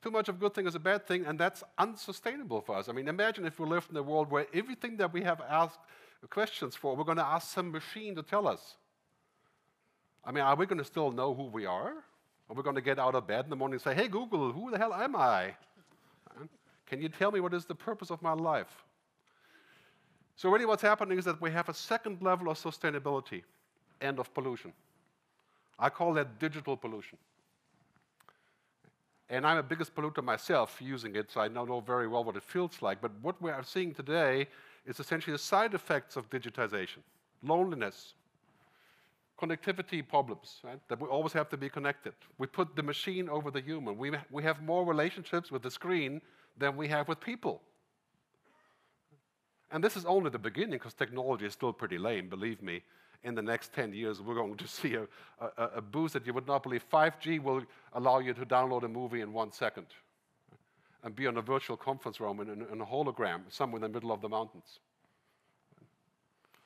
Too 0.00 0.10
much 0.10 0.28
of 0.28 0.36
a 0.36 0.38
good 0.38 0.54
thing 0.54 0.66
is 0.66 0.76
a 0.76 0.80
bad 0.80 1.06
thing, 1.06 1.26
and 1.26 1.38
that's 1.38 1.64
unsustainable 1.76 2.60
for 2.60 2.76
us. 2.76 2.88
I 2.88 2.92
mean, 2.92 3.08
imagine 3.08 3.44
if 3.44 3.58
we 3.58 3.66
lived 3.66 3.90
in 3.90 3.96
a 3.96 4.02
world 4.02 4.30
where 4.30 4.46
everything 4.54 4.96
that 4.98 5.12
we 5.12 5.22
have 5.22 5.40
asked 5.48 5.80
questions 6.30 6.76
for, 6.76 6.94
we're 6.94 7.04
going 7.04 7.18
to 7.18 7.24
ask 7.24 7.52
some 7.52 7.72
machine 7.72 8.14
to 8.14 8.22
tell 8.22 8.46
us. 8.46 8.76
I 10.24 10.32
mean, 10.32 10.44
are 10.44 10.56
we 10.56 10.66
going 10.66 10.78
to 10.78 10.84
still 10.84 11.10
know 11.10 11.34
who 11.34 11.44
we 11.44 11.66
are? 11.66 11.94
Are 12.50 12.54
we 12.54 12.62
going 12.62 12.76
to 12.76 12.82
get 12.82 12.98
out 12.98 13.14
of 13.14 13.26
bed 13.26 13.44
in 13.44 13.50
the 13.50 13.56
morning 13.56 13.74
and 13.74 13.82
say, 13.82 13.94
hey, 13.94 14.08
Google, 14.08 14.52
who 14.52 14.70
the 14.70 14.78
hell 14.78 14.94
am 14.94 15.16
I? 15.16 15.54
Can 16.86 17.02
you 17.02 17.08
tell 17.08 17.30
me 17.30 17.40
what 17.40 17.52
is 17.52 17.66
the 17.66 17.74
purpose 17.74 18.10
of 18.10 18.22
my 18.22 18.32
life? 18.32 18.84
So, 20.36 20.48
really, 20.48 20.64
what's 20.64 20.82
happening 20.82 21.18
is 21.18 21.24
that 21.26 21.40
we 21.40 21.50
have 21.50 21.68
a 21.68 21.74
second 21.74 22.22
level 22.22 22.48
of 22.48 22.58
sustainability 22.58 23.42
and 24.00 24.18
of 24.18 24.32
pollution. 24.32 24.72
I 25.78 25.90
call 25.90 26.14
that 26.14 26.38
digital 26.38 26.76
pollution. 26.76 27.18
And 29.30 29.46
I'm 29.46 29.58
a 29.58 29.62
biggest 29.62 29.94
polluter 29.94 30.24
myself 30.24 30.78
using 30.80 31.14
it, 31.16 31.30
so 31.30 31.40
I 31.40 31.48
know 31.48 31.80
very 31.80 32.08
well 32.08 32.24
what 32.24 32.36
it 32.36 32.42
feels 32.42 32.80
like. 32.80 33.00
But 33.02 33.12
what 33.20 33.40
we 33.42 33.50
are 33.50 33.62
seeing 33.62 33.92
today 33.92 34.48
is 34.86 34.98
essentially 35.00 35.32
the 35.32 35.38
side 35.38 35.74
effects 35.74 36.16
of 36.16 36.30
digitization 36.30 36.98
loneliness, 37.44 38.14
connectivity 39.40 40.06
problems, 40.06 40.60
right? 40.64 40.80
that 40.88 41.00
we 41.00 41.06
always 41.08 41.32
have 41.32 41.48
to 41.50 41.56
be 41.56 41.68
connected. 41.68 42.12
We 42.38 42.46
put 42.46 42.74
the 42.74 42.82
machine 42.82 43.28
over 43.28 43.50
the 43.50 43.60
human. 43.60 43.96
We, 43.96 44.12
we 44.30 44.42
have 44.42 44.62
more 44.62 44.84
relationships 44.84 45.50
with 45.50 45.62
the 45.62 45.70
screen 45.70 46.20
than 46.56 46.76
we 46.76 46.88
have 46.88 47.08
with 47.08 47.20
people. 47.20 47.62
And 49.70 49.84
this 49.84 49.96
is 49.96 50.04
only 50.04 50.30
the 50.30 50.38
beginning 50.38 50.78
because 50.78 50.94
technology 50.94 51.46
is 51.46 51.52
still 51.52 51.72
pretty 51.72 51.98
lame, 51.98 52.28
believe 52.28 52.62
me. 52.62 52.82
In 53.24 53.34
the 53.34 53.42
next 53.42 53.72
10 53.74 53.92
years, 53.92 54.20
we're 54.20 54.34
going 54.34 54.56
to 54.56 54.68
see 54.80 54.94
a, 54.94 55.06
a, 55.40 55.64
a 55.76 55.80
boost 55.80 56.14
that 56.14 56.26
you 56.26 56.34
would 56.34 56.46
not 56.46 56.62
believe. 56.62 56.84
5G 56.90 57.42
will 57.42 57.62
allow 57.92 58.18
you 58.18 58.34
to 58.34 58.46
download 58.46 58.84
a 58.84 58.88
movie 58.88 59.20
in 59.20 59.32
one 59.32 59.52
second 59.52 59.86
and 61.04 61.14
be 61.14 61.26
on 61.26 61.36
a 61.36 61.42
virtual 61.42 61.76
conference 61.76 62.18
room 62.20 62.40
in, 62.40 62.48
in, 62.48 62.66
in 62.72 62.80
a 62.80 62.86
hologram 62.86 63.42
somewhere 63.48 63.76
in 63.76 63.82
the 63.82 63.88
middle 63.88 64.10
of 64.10 64.20
the 64.20 64.28
mountains. 64.28 64.80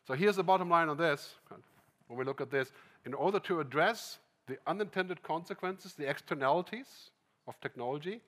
So 0.06 0.14
here's 0.14 0.36
the 0.36 0.42
bottom 0.42 0.68
line 0.68 0.88
on 0.88 0.96
this 0.96 1.34
when 2.12 2.18
we 2.18 2.24
look 2.26 2.42
at 2.42 2.50
this, 2.50 2.72
in 3.06 3.14
order 3.14 3.40
to 3.40 3.60
address 3.60 4.18
the 4.46 4.58
unintended 4.66 5.22
consequences, 5.22 5.94
the 5.94 6.08
externalities 6.08 7.08
of 7.48 7.58
technology, 7.62 8.20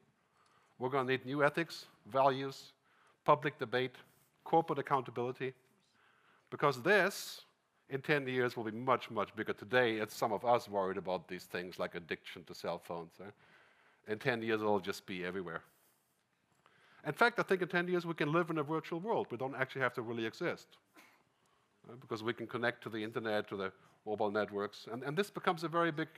we're 0.79 0.89
going 0.89 1.07
to 1.07 1.13
need 1.13 1.27
new 1.27 1.45
ethics, 1.45 1.87
values, 2.07 2.73
public 3.27 3.59
debate, 3.59 3.95
corporate 4.43 4.79
accountability, 4.79 5.53
because 6.51 6.81
this, 6.81 7.43
in 7.91 8.01
10 8.01 8.27
years, 8.27 8.57
will 8.57 8.65
be 8.65 8.71
much, 8.71 9.11
much 9.11 9.37
bigger. 9.37 9.53
Today, 9.53 9.97
it's 9.97 10.17
some 10.17 10.33
of 10.33 10.47
us 10.47 10.67
worried 10.67 10.97
about 10.97 11.29
these 11.29 11.45
things 11.45 11.79
like 11.79 11.95
addiction 11.95 12.43
to 12.45 12.55
cell 12.55 12.79
phones. 12.79 13.13
Eh? 13.21 14.13
In 14.13 14.19
10 14.19 14.41
years, 14.43 14.63
it'll 14.63 14.81
just 14.81 15.05
be 15.05 15.27
everywhere. 15.27 15.61
In 17.07 17.13
fact, 17.13 17.39
I 17.39 17.43
think 17.43 17.61
in 17.61 17.69
10 17.69 17.89
years, 17.89 18.07
we 18.07 18.15
can 18.15 18.33
live 18.33 18.49
in 18.49 18.57
a 18.57 18.63
virtual 18.63 18.99
world. 18.99 19.27
We 19.31 19.37
don't 19.37 19.55
actually 19.55 19.83
have 19.83 19.93
to 19.95 20.03
really 20.03 20.25
exist 20.25 20.79
because 22.01 22.23
we 22.23 22.33
can 22.33 22.47
connect 22.47 22.83
to 22.83 22.89
the 22.89 23.03
internet, 23.03 23.49
to 23.49 23.57
the 23.57 23.73
mobile 24.07 24.31
networks. 24.31 24.87
And, 24.91 25.03
and 25.03 25.17
this 25.17 25.31
becomes 25.31 25.65
a 25.65 25.69
very 25.69 25.91
big 25.91 26.09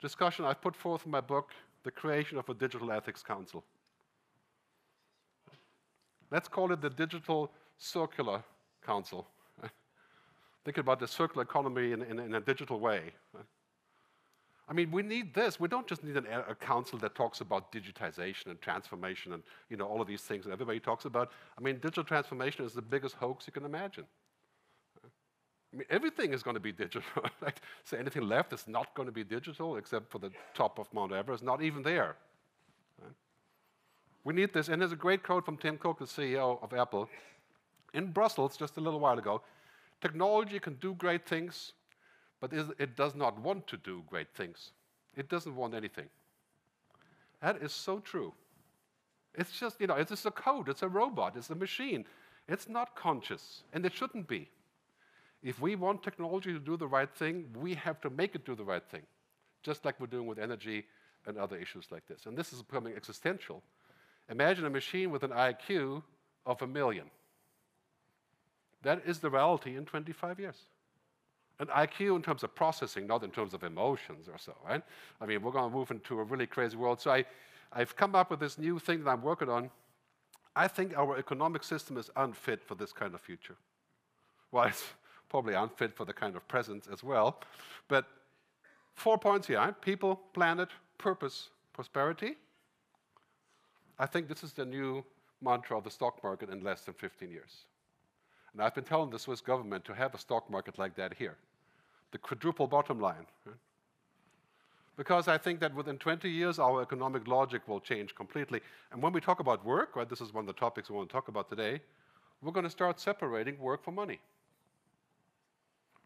discussion 0.00 0.44
I've 0.44 0.60
put 0.60 0.76
forth 0.76 1.04
in 1.04 1.10
my 1.10 1.20
book, 1.20 1.50
The 1.84 1.90
Creation 1.90 2.38
of 2.38 2.48
a 2.48 2.54
Digital 2.54 2.92
Ethics 2.92 3.22
Council. 3.22 3.64
Let's 6.30 6.48
call 6.48 6.72
it 6.72 6.80
the 6.80 6.90
Digital 6.90 7.50
Circular 7.78 8.42
Council. 8.84 9.26
Think 10.64 10.78
about 10.78 11.00
the 11.00 11.08
circular 11.08 11.42
economy 11.42 11.92
in, 11.92 12.02
in, 12.02 12.18
in, 12.18 12.34
a 12.34 12.40
digital 12.40 12.78
way. 12.78 13.12
I 14.68 14.74
mean, 14.74 14.90
we 14.90 15.02
need 15.02 15.32
this. 15.32 15.58
We 15.58 15.68
don't 15.68 15.86
just 15.86 16.04
need 16.04 16.16
an, 16.18 16.26
a 16.26 16.54
council 16.54 16.98
that 16.98 17.14
talks 17.14 17.40
about 17.40 17.72
digitization 17.72 18.48
and 18.48 18.60
transformation 18.60 19.32
and 19.32 19.42
you 19.70 19.78
know 19.78 19.86
all 19.86 20.02
of 20.02 20.06
these 20.06 20.20
things 20.20 20.44
that 20.44 20.52
everybody 20.52 20.78
talks 20.78 21.06
about. 21.06 21.32
I 21.56 21.62
mean, 21.62 21.76
digital 21.76 22.04
transformation 22.04 22.66
is 22.66 22.74
the 22.74 22.82
biggest 22.82 23.14
hoax 23.14 23.46
you 23.46 23.52
can 23.52 23.64
imagine. 23.64 24.04
I 25.72 25.76
mean, 25.76 25.86
everything 25.90 26.32
is 26.32 26.42
going 26.42 26.54
to 26.54 26.60
be 26.60 26.72
digital. 26.72 27.02
right? 27.40 27.58
So 27.84 27.96
anything 27.96 28.22
left 28.22 28.52
is 28.52 28.66
not 28.66 28.94
going 28.94 29.06
to 29.06 29.12
be 29.12 29.24
digital 29.24 29.76
except 29.76 30.10
for 30.10 30.18
the 30.18 30.30
top 30.54 30.78
of 30.78 30.92
Mount 30.92 31.12
Everest, 31.12 31.42
not 31.42 31.62
even 31.62 31.82
there. 31.82 32.16
We 34.24 34.34
need 34.34 34.52
this. 34.52 34.68
And 34.68 34.82
there's 34.82 34.92
a 34.92 34.96
great 34.96 35.22
quote 35.22 35.44
from 35.44 35.56
Tim 35.56 35.78
Cook, 35.78 35.98
the 35.98 36.04
CEO 36.04 36.62
of 36.62 36.74
Apple, 36.74 37.08
in 37.94 38.12
Brussels 38.12 38.56
just 38.56 38.76
a 38.76 38.80
little 38.80 39.00
while 39.00 39.18
ago. 39.18 39.42
Technology 40.00 40.58
can 40.58 40.74
do 40.74 40.94
great 40.94 41.26
things, 41.26 41.72
but 42.40 42.52
it 42.52 42.96
does 42.96 43.14
not 43.14 43.40
want 43.40 43.66
to 43.68 43.76
do 43.78 44.02
great 44.08 44.28
things. 44.34 44.72
It 45.16 45.28
doesn't 45.28 45.56
want 45.56 45.74
anything. 45.74 46.06
That 47.40 47.62
is 47.62 47.72
so 47.72 48.00
true. 48.00 48.32
It's 49.34 49.58
just, 49.58 49.80
you 49.80 49.86
know, 49.86 49.94
it's 49.94 50.10
just 50.10 50.26
a 50.26 50.30
code, 50.30 50.68
it's 50.68 50.82
a 50.82 50.88
robot, 50.88 51.36
it's 51.36 51.50
a 51.50 51.54
machine. 51.54 52.04
It's 52.48 52.68
not 52.68 52.96
conscious, 52.96 53.62
and 53.72 53.84
it 53.86 53.94
shouldn't 53.94 54.26
be. 54.26 54.48
If 55.42 55.60
we 55.60 55.76
want 55.76 56.02
technology 56.02 56.52
to 56.52 56.58
do 56.58 56.76
the 56.76 56.86
right 56.86 57.10
thing, 57.14 57.46
we 57.56 57.74
have 57.74 58.00
to 58.00 58.10
make 58.10 58.34
it 58.34 58.44
do 58.44 58.54
the 58.54 58.64
right 58.64 58.82
thing, 58.90 59.02
just 59.62 59.84
like 59.84 60.00
we're 60.00 60.06
doing 60.06 60.26
with 60.26 60.38
energy 60.38 60.86
and 61.26 61.38
other 61.38 61.56
issues 61.56 61.86
like 61.90 62.06
this. 62.06 62.26
And 62.26 62.36
this 62.36 62.52
is 62.52 62.62
becoming 62.62 62.94
existential. 62.96 63.62
Imagine 64.30 64.66
a 64.66 64.70
machine 64.70 65.10
with 65.10 65.22
an 65.22 65.30
IQ 65.30 66.02
of 66.44 66.60
a 66.62 66.66
million. 66.66 67.06
That 68.82 69.02
is 69.06 69.18
the 69.18 69.30
reality 69.30 69.76
in 69.76 69.84
25 69.84 70.40
years. 70.40 70.56
An 71.60 71.66
IQ 71.68 72.16
in 72.16 72.22
terms 72.22 72.44
of 72.44 72.54
processing, 72.54 73.06
not 73.06 73.24
in 73.24 73.30
terms 73.30 73.52
of 73.52 73.64
emotions 73.64 74.28
or 74.28 74.38
so, 74.38 74.54
right? 74.64 74.82
I 75.20 75.26
mean, 75.26 75.42
we're 75.42 75.50
going 75.50 75.70
to 75.70 75.76
move 75.76 75.90
into 75.90 76.20
a 76.20 76.24
really 76.24 76.46
crazy 76.46 76.76
world. 76.76 77.00
So 77.00 77.10
I, 77.10 77.24
I've 77.72 77.96
come 77.96 78.14
up 78.14 78.30
with 78.30 78.40
this 78.40 78.58
new 78.58 78.78
thing 78.78 79.04
that 79.04 79.10
I'm 79.10 79.22
working 79.22 79.48
on. 79.48 79.70
I 80.54 80.68
think 80.68 80.96
our 80.96 81.18
economic 81.18 81.64
system 81.64 81.96
is 81.96 82.10
unfit 82.16 82.62
for 82.62 82.74
this 82.74 82.92
kind 82.92 83.14
of 83.14 83.20
future. 83.20 83.56
Well, 84.52 84.70
probably 85.28 85.54
unfit 85.54 85.94
for 85.96 86.04
the 86.04 86.12
kind 86.12 86.36
of 86.36 86.46
presence 86.48 86.88
as 86.92 87.02
well. 87.02 87.40
But 87.88 88.06
four 88.94 89.18
points 89.18 89.46
here 89.46 89.74
people, 89.80 90.20
planet, 90.32 90.68
purpose, 90.98 91.50
prosperity. 91.72 92.36
I 93.98 94.06
think 94.06 94.28
this 94.28 94.44
is 94.44 94.52
the 94.52 94.64
new 94.64 95.04
mantra 95.42 95.76
of 95.78 95.84
the 95.84 95.90
stock 95.90 96.22
market 96.22 96.50
in 96.50 96.62
less 96.62 96.82
than 96.82 96.94
15 96.94 97.30
years. 97.30 97.64
And 98.52 98.62
I've 98.62 98.74
been 98.74 98.84
telling 98.84 99.10
the 99.10 99.18
Swiss 99.18 99.40
government 99.40 99.84
to 99.86 99.94
have 99.94 100.14
a 100.14 100.18
stock 100.18 100.50
market 100.50 100.78
like 100.78 100.94
that 100.96 101.14
here 101.14 101.36
the 102.10 102.18
quadruple 102.18 102.66
bottom 102.66 102.98
line. 102.98 103.26
Right? 103.44 103.54
Because 104.96 105.28
I 105.28 105.38
think 105.38 105.60
that 105.60 105.74
within 105.74 105.98
20 105.98 106.28
years, 106.28 106.58
our 106.58 106.82
economic 106.82 107.28
logic 107.28 107.68
will 107.68 107.80
change 107.80 108.14
completely. 108.14 108.60
And 108.90 109.00
when 109.00 109.12
we 109.12 109.20
talk 109.20 109.40
about 109.40 109.64
work, 109.64 109.94
right, 109.94 110.08
this 110.08 110.20
is 110.20 110.32
one 110.32 110.42
of 110.42 110.46
the 110.46 110.58
topics 110.58 110.90
we 110.90 110.96
want 110.96 111.08
to 111.08 111.12
talk 111.12 111.28
about 111.28 111.48
today, 111.48 111.80
we're 112.42 112.52
going 112.52 112.64
to 112.64 112.70
start 112.70 112.98
separating 112.98 113.58
work 113.58 113.84
from 113.84 113.94
money. 113.94 114.18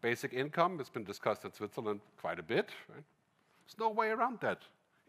Basic 0.03 0.33
income 0.33 0.77
has 0.79 0.89
been 0.89 1.05
discussed 1.05 1.45
in 1.45 1.53
Switzerland 1.53 2.01
quite 2.19 2.37
a 2.37 2.43
bit. 2.43 2.69
Right? 2.89 3.03
There's 3.65 3.79
no 3.79 3.89
way 3.89 4.09
around 4.09 4.39
that 4.41 4.59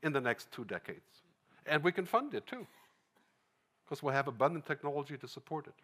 in 0.05 0.13
the 0.13 0.21
next 0.21 0.53
two 0.53 0.65
decades. 0.65 1.23
And 1.67 1.83
we 1.83 1.91
can 1.91 2.07
fund 2.07 2.33
it 2.33 2.47
too, 2.47 2.65
because 3.85 4.03
we'll 4.03 4.15
have 4.15 4.29
abundant 4.29 4.67
technology 4.67 5.17
to 5.17 5.27
support 5.27 5.67
it. 5.67 5.75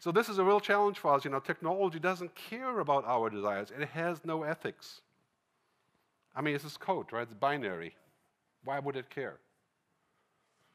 So 0.00 0.10
this 0.10 0.28
is 0.28 0.38
a 0.38 0.44
real 0.44 0.58
challenge 0.58 0.98
for 0.98 1.14
us. 1.14 1.24
You 1.24 1.30
know, 1.30 1.38
technology 1.38 2.00
doesn't 2.00 2.34
care 2.34 2.80
about 2.80 3.04
our 3.06 3.30
desires. 3.30 3.70
It 3.70 3.88
has 3.90 4.24
no 4.24 4.42
ethics. 4.42 5.02
I 6.34 6.40
mean, 6.40 6.56
it's 6.56 6.64
just 6.64 6.80
code, 6.80 7.12
right? 7.12 7.22
It's 7.22 7.34
binary. 7.34 7.94
Why 8.64 8.80
would 8.80 8.96
it 8.96 9.10
care? 9.10 9.36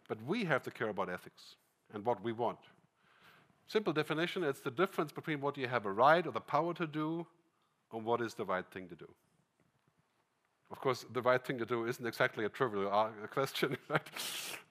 But 0.08 0.18
we 0.26 0.46
have 0.46 0.64
to 0.64 0.72
care 0.72 0.88
about 0.88 1.10
ethics 1.10 1.58
and 1.94 2.06
what 2.06 2.24
we 2.24 2.32
want. 2.32 2.60
Simple 3.68 3.92
definition, 3.94 4.44
it's 4.44 4.62
the 4.62 4.72
difference 4.72 5.12
between 5.12 5.42
what 5.42 5.58
you 5.58 5.68
have 5.68 5.86
a 5.86 5.92
right 5.92 6.26
or 6.26 6.32
the 6.32 6.40
power 6.40 6.74
to 6.74 6.88
do 6.88 7.28
and 7.92 8.06
what 8.06 8.22
is 8.22 8.34
the 8.34 8.46
right 8.46 8.66
thing 8.72 8.88
to 8.88 8.96
do. 8.96 9.08
Of 10.70 10.82
course, 10.82 11.06
the 11.14 11.22
right 11.22 11.44
thing 11.44 11.58
to 11.60 11.66
do 11.66 11.86
isn't 11.86 12.06
exactly 12.06 12.44
a 12.44 12.50
trivial 12.50 12.92
uh, 12.92 13.10
question, 13.32 13.78
right? 13.90 14.02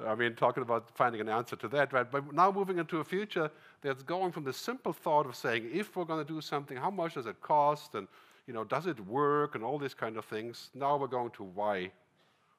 I 0.07 0.15
mean, 0.15 0.35
talking 0.35 0.63
about 0.63 0.95
finding 0.95 1.21
an 1.23 1.29
answer 1.29 1.57
to 1.57 1.69
that, 1.69 1.93
right? 1.93 2.11
But 2.11 2.35
now 2.35 2.51
moving 2.53 2.79
into 2.79 2.99
a 2.99 3.05
future 3.05 3.51
that's 3.81 4.03
going 4.03 4.33
from 4.33 4.45
the 4.45 4.53
simple 4.53 4.93
thought 4.93 5.27
of 5.27 5.37
saying, 5.37 5.71
if 5.73 5.97
we're 5.97 6.05
going 6.05 6.25
to 6.25 6.33
do 6.33 6.41
something, 6.43 6.77
how 6.77 6.91
much 6.91 7.15
does 7.15 7.27
it 7.27 7.41
cost? 7.41 7.95
And, 7.95 8.09
you 8.47 8.53
know, 8.53 8.65
does 8.65 8.87
it 8.87 9.01
work? 9.07 9.55
And 9.55 9.65
all 9.65 9.79
these 9.79 9.95
kind 9.95 10.19
of 10.19 10.27
things. 10.27 10.71
Now 10.75 10.99
we're 10.99 11.07
going 11.07 11.31
to 11.31 11.45
why. 11.45 11.91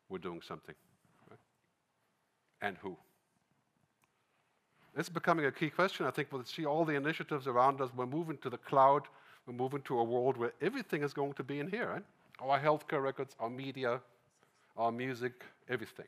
we're 0.09 0.17
doing 0.17 0.41
something. 0.41 0.75
Right? 1.29 1.39
And 2.61 2.77
who? 2.77 2.97
It's 4.97 5.09
becoming 5.09 5.45
a 5.45 5.51
key 5.51 5.69
question. 5.69 6.07
I 6.07 6.11
think 6.11 6.29
we'll 6.31 6.43
see 6.43 6.65
all 6.65 6.83
the 6.83 6.95
initiatives 6.95 7.45
around 7.45 7.81
us. 7.81 7.91
We're 7.95 8.07
moving 8.07 8.37
to 8.39 8.49
the 8.49 8.57
cloud. 8.57 9.03
We're 9.45 9.53
moving 9.53 9.81
to 9.83 9.99
a 9.99 10.03
world 10.03 10.37
where 10.37 10.53
everything 10.59 11.03
is 11.03 11.13
going 11.13 11.33
to 11.33 11.43
be 11.43 11.59
in 11.59 11.69
here. 11.69 11.87
Right? 11.87 12.03
Our 12.41 12.59
healthcare 12.59 13.03
records, 13.03 13.35
our 13.39 13.49
media, 13.49 14.01
our 14.75 14.91
music, 14.91 15.45
everything. 15.69 16.07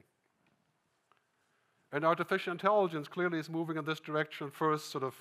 And 1.91 2.03
artificial 2.03 2.51
intelligence 2.51 3.07
clearly 3.07 3.39
is 3.39 3.49
moving 3.49 3.77
in 3.77 3.85
this 3.85 3.99
direction. 3.99 4.49
First, 4.49 4.91
sort 4.91 5.03
of 5.03 5.15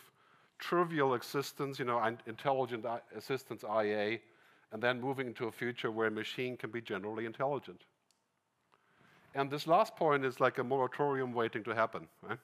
trivial 0.59 1.15
assistance, 1.15 1.79
you 1.79 1.85
know, 1.85 2.03
intelligent 2.27 2.87
uh, 2.87 2.99
assistance, 3.15 3.65
IA, 3.65 4.19
and 4.73 4.83
then 4.83 5.01
moving 5.01 5.27
into 5.27 5.47
a 5.47 5.53
future 5.53 5.91
where 5.91 6.09
a 6.09 6.11
machine 6.11 6.57
can 6.57 6.71
be 6.71 6.81
generally 6.81 7.27
intelligent. 7.27 7.83
And 9.35 9.51
this 9.51 9.67
last 9.67 9.95
point 9.95 10.25
is 10.25 10.41
like 10.41 10.59
a 10.59 10.65
moratorium 10.65 11.33
waiting 11.33 11.63
to 11.65 11.75
happen. 11.75 12.09
Right? 12.23 12.39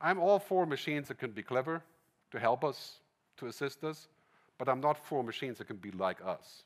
I'm 0.00 0.18
all 0.18 0.38
for 0.38 0.66
machines 0.66 1.08
that 1.08 1.18
can 1.18 1.30
be 1.30 1.42
clever, 1.42 1.82
to 2.30 2.38
help 2.38 2.64
us, 2.64 3.00
to 3.38 3.46
assist 3.46 3.84
us, 3.84 4.08
but 4.58 4.68
I'm 4.68 4.80
not 4.80 4.98
for 4.98 5.22
machines 5.22 5.58
that 5.58 5.66
can 5.66 5.76
be 5.76 5.90
like 5.92 6.18
us. 6.24 6.64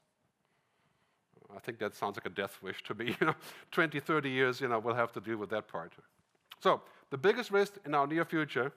I 1.55 1.59
think 1.61 1.79
that 1.79 1.95
sounds 1.95 2.17
like 2.17 2.27
a 2.27 2.31
death 2.31 2.59
wish 2.63 2.83
to 2.85 2.95
me. 2.95 3.17
You 3.21 3.27
know, 3.27 3.35
20, 3.73 4.01
30 4.01 4.31
years, 4.31 4.61
you 4.61 4.69
know, 4.69 4.79
we'll 4.79 4.95
have 4.95 5.13
to 5.13 5.21
deal 5.21 5.37
with 5.37 5.51
that 5.51 5.69
part. 5.69 5.93
So 6.61 6.81
the 7.11 7.19
biggest 7.19 7.51
risk 7.51 7.75
in 7.85 7.95
our 7.95 8.07
near 8.07 8.25
future, 8.25 8.73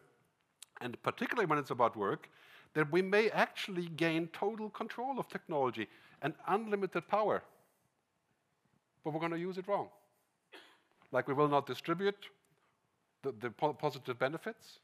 and 0.82 1.02
particularly 1.04 1.46
when 1.46 1.58
it's 1.58 1.72
about 1.72 1.96
work, 1.96 2.30
that 2.74 2.92
we 2.92 3.02
may 3.02 3.30
actually 3.30 3.88
gain 3.96 4.28
total 4.34 4.70
control 4.70 5.20
of 5.20 5.30
technology 5.30 5.88
and 6.22 6.34
unlimited 6.48 7.08
power, 7.08 7.42
but 9.04 9.14
we're 9.14 9.20
going 9.20 9.32
to 9.32 9.40
use 9.40 9.58
it 9.58 9.68
wrong. 9.68 9.88
Like 11.12 11.28
we 11.28 11.34
will 11.34 11.48
not 11.48 11.66
distribute 11.66 12.30
the, 13.25 13.34
the 13.39 13.50
po 13.50 13.74
positive 13.74 14.17
benefits. 14.17 14.79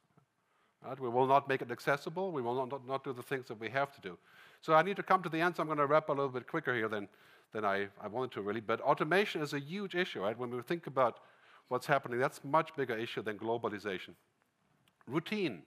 Right? 0.86 1.00
We 1.00 1.10
will 1.10 1.28
not 1.28 1.48
make 1.48 1.62
it 1.62 1.72
accessible. 1.72 2.32
We 2.32 2.42
will 2.42 2.56
not, 2.56 2.72
not, 2.72 2.88
not, 2.88 3.04
do 3.04 3.14
the 3.14 3.22
things 3.22 3.48
that 3.48 3.60
we 3.60 3.70
have 3.70 3.94
to 3.94 4.02
do. 4.02 4.18
So 4.62 4.74
I 4.74 4.82
need 4.82 4.96
to 4.96 5.04
come 5.04 5.22
to 5.24 5.30
the 5.30 5.40
end, 5.40 5.56
so 5.56 5.62
I'm 5.62 5.68
going 5.68 5.78
to 5.78 5.86
wrap 5.86 6.10
a 6.10 6.12
little 6.12 6.30
bit 6.30 6.48
quicker 6.48 6.74
here 6.76 6.88
than, 6.88 7.08
than 7.54 7.64
I, 7.66 7.88
I 8.02 8.08
wanted 8.08 8.32
to 8.34 8.42
really. 8.42 8.62
But 8.62 8.82
automation 8.82 9.42
is 9.42 9.54
a 9.54 9.60
huge 9.60 9.96
issue, 9.96 10.22
right? 10.22 10.38
When 10.38 10.50
we 10.50 10.62
think 10.62 10.88
about 10.88 11.20
what's 11.68 11.86
happening, 11.86 12.20
that's 12.20 12.44
much 12.44 12.76
bigger 12.76 12.98
issue 12.98 13.22
than 13.22 13.38
globalization. 13.38 14.14
Routine. 15.08 15.62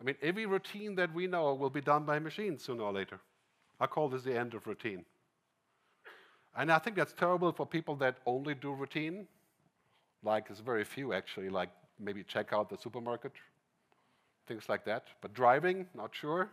I 0.00 0.04
mean, 0.04 0.16
every 0.20 0.46
routine 0.46 0.94
that 0.96 1.14
we 1.14 1.26
know 1.26 1.54
will 1.54 1.70
be 1.70 1.80
done 1.80 2.04
by 2.04 2.18
machines 2.18 2.64
sooner 2.64 2.82
or 2.82 2.92
later. 2.92 3.20
I 3.80 3.86
call 3.86 4.08
this 4.08 4.22
the 4.22 4.36
end 4.36 4.54
of 4.54 4.66
routine. 4.66 5.04
And 6.56 6.72
I 6.72 6.78
think 6.78 6.96
that's 6.96 7.12
terrible 7.12 7.52
for 7.52 7.66
people 7.66 7.96
that 7.96 8.16
only 8.24 8.54
do 8.54 8.72
routine. 8.72 9.26
Like, 10.26 10.48
there's 10.48 10.58
very 10.58 10.82
few 10.82 11.12
actually, 11.12 11.48
like 11.48 11.70
maybe 12.00 12.24
check 12.24 12.52
out 12.52 12.68
the 12.68 12.76
supermarket, 12.76 13.32
things 14.48 14.68
like 14.68 14.84
that. 14.84 15.04
But 15.20 15.32
driving, 15.32 15.86
not 15.94 16.10
sure. 16.12 16.50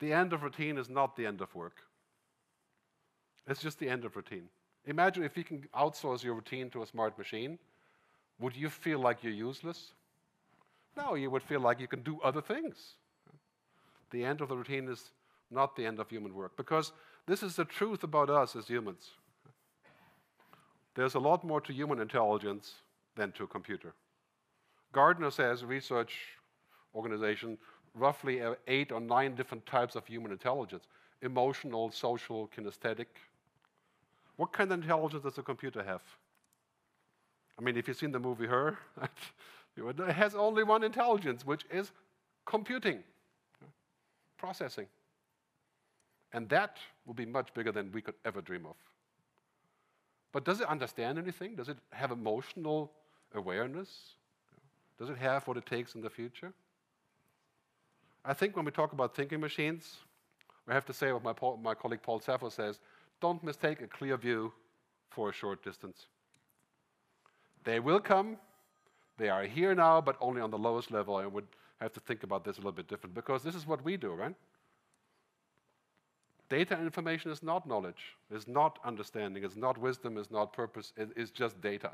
The 0.00 0.12
end 0.12 0.32
of 0.32 0.42
routine 0.42 0.76
is 0.76 0.90
not 0.90 1.16
the 1.16 1.24
end 1.24 1.40
of 1.40 1.54
work. 1.54 1.76
It's 3.46 3.62
just 3.62 3.78
the 3.78 3.88
end 3.88 4.04
of 4.04 4.16
routine. 4.16 4.48
Imagine 4.86 5.22
if 5.22 5.36
you 5.36 5.44
can 5.44 5.68
outsource 5.72 6.24
your 6.24 6.34
routine 6.34 6.68
to 6.70 6.82
a 6.82 6.86
smart 6.86 7.16
machine. 7.16 7.60
Would 8.40 8.56
you 8.56 8.70
feel 8.70 8.98
like 8.98 9.22
you're 9.22 9.32
useless? 9.32 9.92
No, 10.96 11.14
you 11.14 11.30
would 11.30 11.44
feel 11.44 11.60
like 11.60 11.78
you 11.78 11.86
can 11.86 12.02
do 12.02 12.20
other 12.24 12.42
things. 12.42 12.96
The 14.10 14.24
end 14.24 14.40
of 14.40 14.48
the 14.48 14.56
routine 14.56 14.88
is 14.88 15.12
not 15.52 15.76
the 15.76 15.86
end 15.86 16.00
of 16.00 16.10
human 16.10 16.34
work 16.34 16.56
because 16.56 16.90
this 17.26 17.44
is 17.44 17.54
the 17.54 17.64
truth 17.64 18.02
about 18.02 18.30
us 18.30 18.56
as 18.56 18.66
humans. 18.66 19.12
There's 20.96 21.14
a 21.14 21.20
lot 21.20 21.44
more 21.44 21.60
to 21.60 21.72
human 21.72 22.00
intelligence 22.00 22.72
than 23.14 23.30
to 23.32 23.44
a 23.44 23.46
computer. 23.46 23.94
Gardner 24.92 25.30
says, 25.30 25.64
research 25.64 26.16
organization, 26.94 27.58
roughly 27.94 28.40
eight 28.66 28.90
or 28.90 29.00
nine 29.00 29.34
different 29.34 29.64
types 29.66 29.94
of 29.94 30.06
human 30.06 30.32
intelligence 30.32 30.88
emotional, 31.22 31.90
social, 31.90 32.50
kinesthetic. 32.54 33.06
What 34.36 34.52
kind 34.52 34.70
of 34.70 34.82
intelligence 34.82 35.22
does 35.22 35.38
a 35.38 35.42
computer 35.42 35.82
have? 35.82 36.02
I 37.58 37.62
mean, 37.62 37.76
if 37.76 37.88
you've 37.88 37.96
seen 37.96 38.12
the 38.12 38.18
movie 38.18 38.46
Her, 38.46 38.78
It 39.76 39.98
has 39.98 40.34
only 40.34 40.62
one 40.62 40.82
intelligence, 40.82 41.44
which 41.44 41.64
is 41.70 41.92
computing, 42.46 43.02
processing. 44.38 44.86
And 46.32 46.48
that 46.48 46.78
will 47.04 47.14
be 47.14 47.26
much 47.26 47.52
bigger 47.52 47.72
than 47.72 47.92
we 47.92 48.00
could 48.00 48.14
ever 48.24 48.40
dream 48.40 48.66
of. 48.66 48.76
But 50.32 50.44
does 50.44 50.60
it 50.60 50.68
understand 50.68 51.18
anything? 51.18 51.56
Does 51.56 51.68
it 51.68 51.78
have 51.92 52.10
emotional 52.10 52.92
awareness? 53.34 54.14
Does 54.98 55.10
it 55.10 55.18
have 55.18 55.46
what 55.46 55.56
it 55.56 55.66
takes 55.66 55.94
in 55.94 56.00
the 56.00 56.10
future? 56.10 56.52
I 58.24 58.34
think 58.34 58.56
when 58.56 58.64
we 58.64 58.70
talk 58.70 58.92
about 58.92 59.14
thinking 59.14 59.40
machines, 59.40 59.96
we 60.66 60.74
have 60.74 60.84
to 60.86 60.92
say 60.92 61.12
what 61.12 61.22
my, 61.22 61.32
Paul, 61.32 61.58
my 61.58 61.74
colleague 61.74 62.02
Paul 62.02 62.20
Saffo 62.20 62.50
says 62.50 62.80
don't 63.20 63.42
mistake 63.42 63.80
a 63.80 63.86
clear 63.86 64.16
view 64.16 64.52
for 65.10 65.30
a 65.30 65.32
short 65.32 65.64
distance. 65.64 66.06
They 67.64 67.80
will 67.80 68.00
come, 68.00 68.36
they 69.16 69.28
are 69.28 69.44
here 69.44 69.74
now, 69.74 70.00
but 70.00 70.16
only 70.20 70.40
on 70.40 70.50
the 70.50 70.58
lowest 70.58 70.90
level. 70.90 71.16
I 71.16 71.26
would 71.26 71.46
have 71.80 71.92
to 71.94 72.00
think 72.00 72.22
about 72.22 72.44
this 72.44 72.56
a 72.56 72.60
little 72.60 72.72
bit 72.72 72.88
different 72.88 73.14
because 73.14 73.42
this 73.42 73.54
is 73.54 73.66
what 73.66 73.84
we 73.84 73.96
do, 73.96 74.12
right? 74.12 74.34
Data 76.48 76.78
information 76.78 77.30
is 77.30 77.42
not 77.42 77.66
knowledge, 77.66 78.14
is 78.30 78.46
not 78.46 78.78
understanding, 78.84 79.42
is 79.44 79.56
not 79.56 79.76
wisdom, 79.78 80.16
is 80.16 80.30
not 80.30 80.52
purpose, 80.52 80.92
it 80.96 81.08
is 81.16 81.30
just 81.30 81.60
data. 81.60 81.90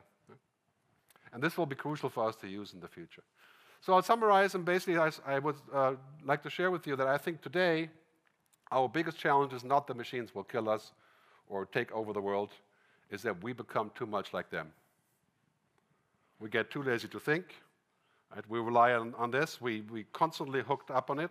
And 1.32 1.42
this 1.42 1.56
will 1.56 1.66
be 1.66 1.76
crucial 1.76 2.10
for 2.10 2.28
us 2.28 2.36
to 2.36 2.48
use 2.48 2.74
in 2.74 2.80
the 2.80 2.88
future. 2.88 3.22
So 3.80 3.94
I'll 3.94 4.02
summarize, 4.02 4.54
and 4.54 4.64
basically, 4.64 4.98
I, 4.98 5.10
I 5.26 5.38
would 5.38 5.56
uh, 5.72 5.94
like 6.24 6.42
to 6.42 6.50
share 6.50 6.70
with 6.70 6.86
you 6.86 6.94
that 6.96 7.06
I 7.06 7.16
think 7.16 7.40
today 7.40 7.88
our 8.70 8.88
biggest 8.88 9.18
challenge 9.18 9.52
is 9.52 9.64
not 9.64 9.86
the 9.86 9.94
machines 9.94 10.34
will 10.34 10.44
kill 10.44 10.68
us 10.68 10.92
or 11.48 11.66
take 11.66 11.90
over 11.92 12.12
the 12.12 12.20
world, 12.20 12.50
is 13.10 13.22
that 13.22 13.42
we 13.42 13.52
become 13.52 13.90
too 13.94 14.06
much 14.06 14.32
like 14.32 14.50
them. 14.50 14.72
We 16.40 16.48
get 16.48 16.70
too 16.70 16.82
lazy 16.82 17.08
to 17.08 17.20
think. 17.20 17.44
Right? 18.34 18.44
We 18.48 18.58
rely 18.58 18.92
on, 18.92 19.14
on 19.16 19.30
this. 19.30 19.60
We, 19.60 19.82
we 19.82 20.04
constantly 20.12 20.62
hooked 20.62 20.90
up 20.90 21.10
on 21.10 21.18
it. 21.18 21.30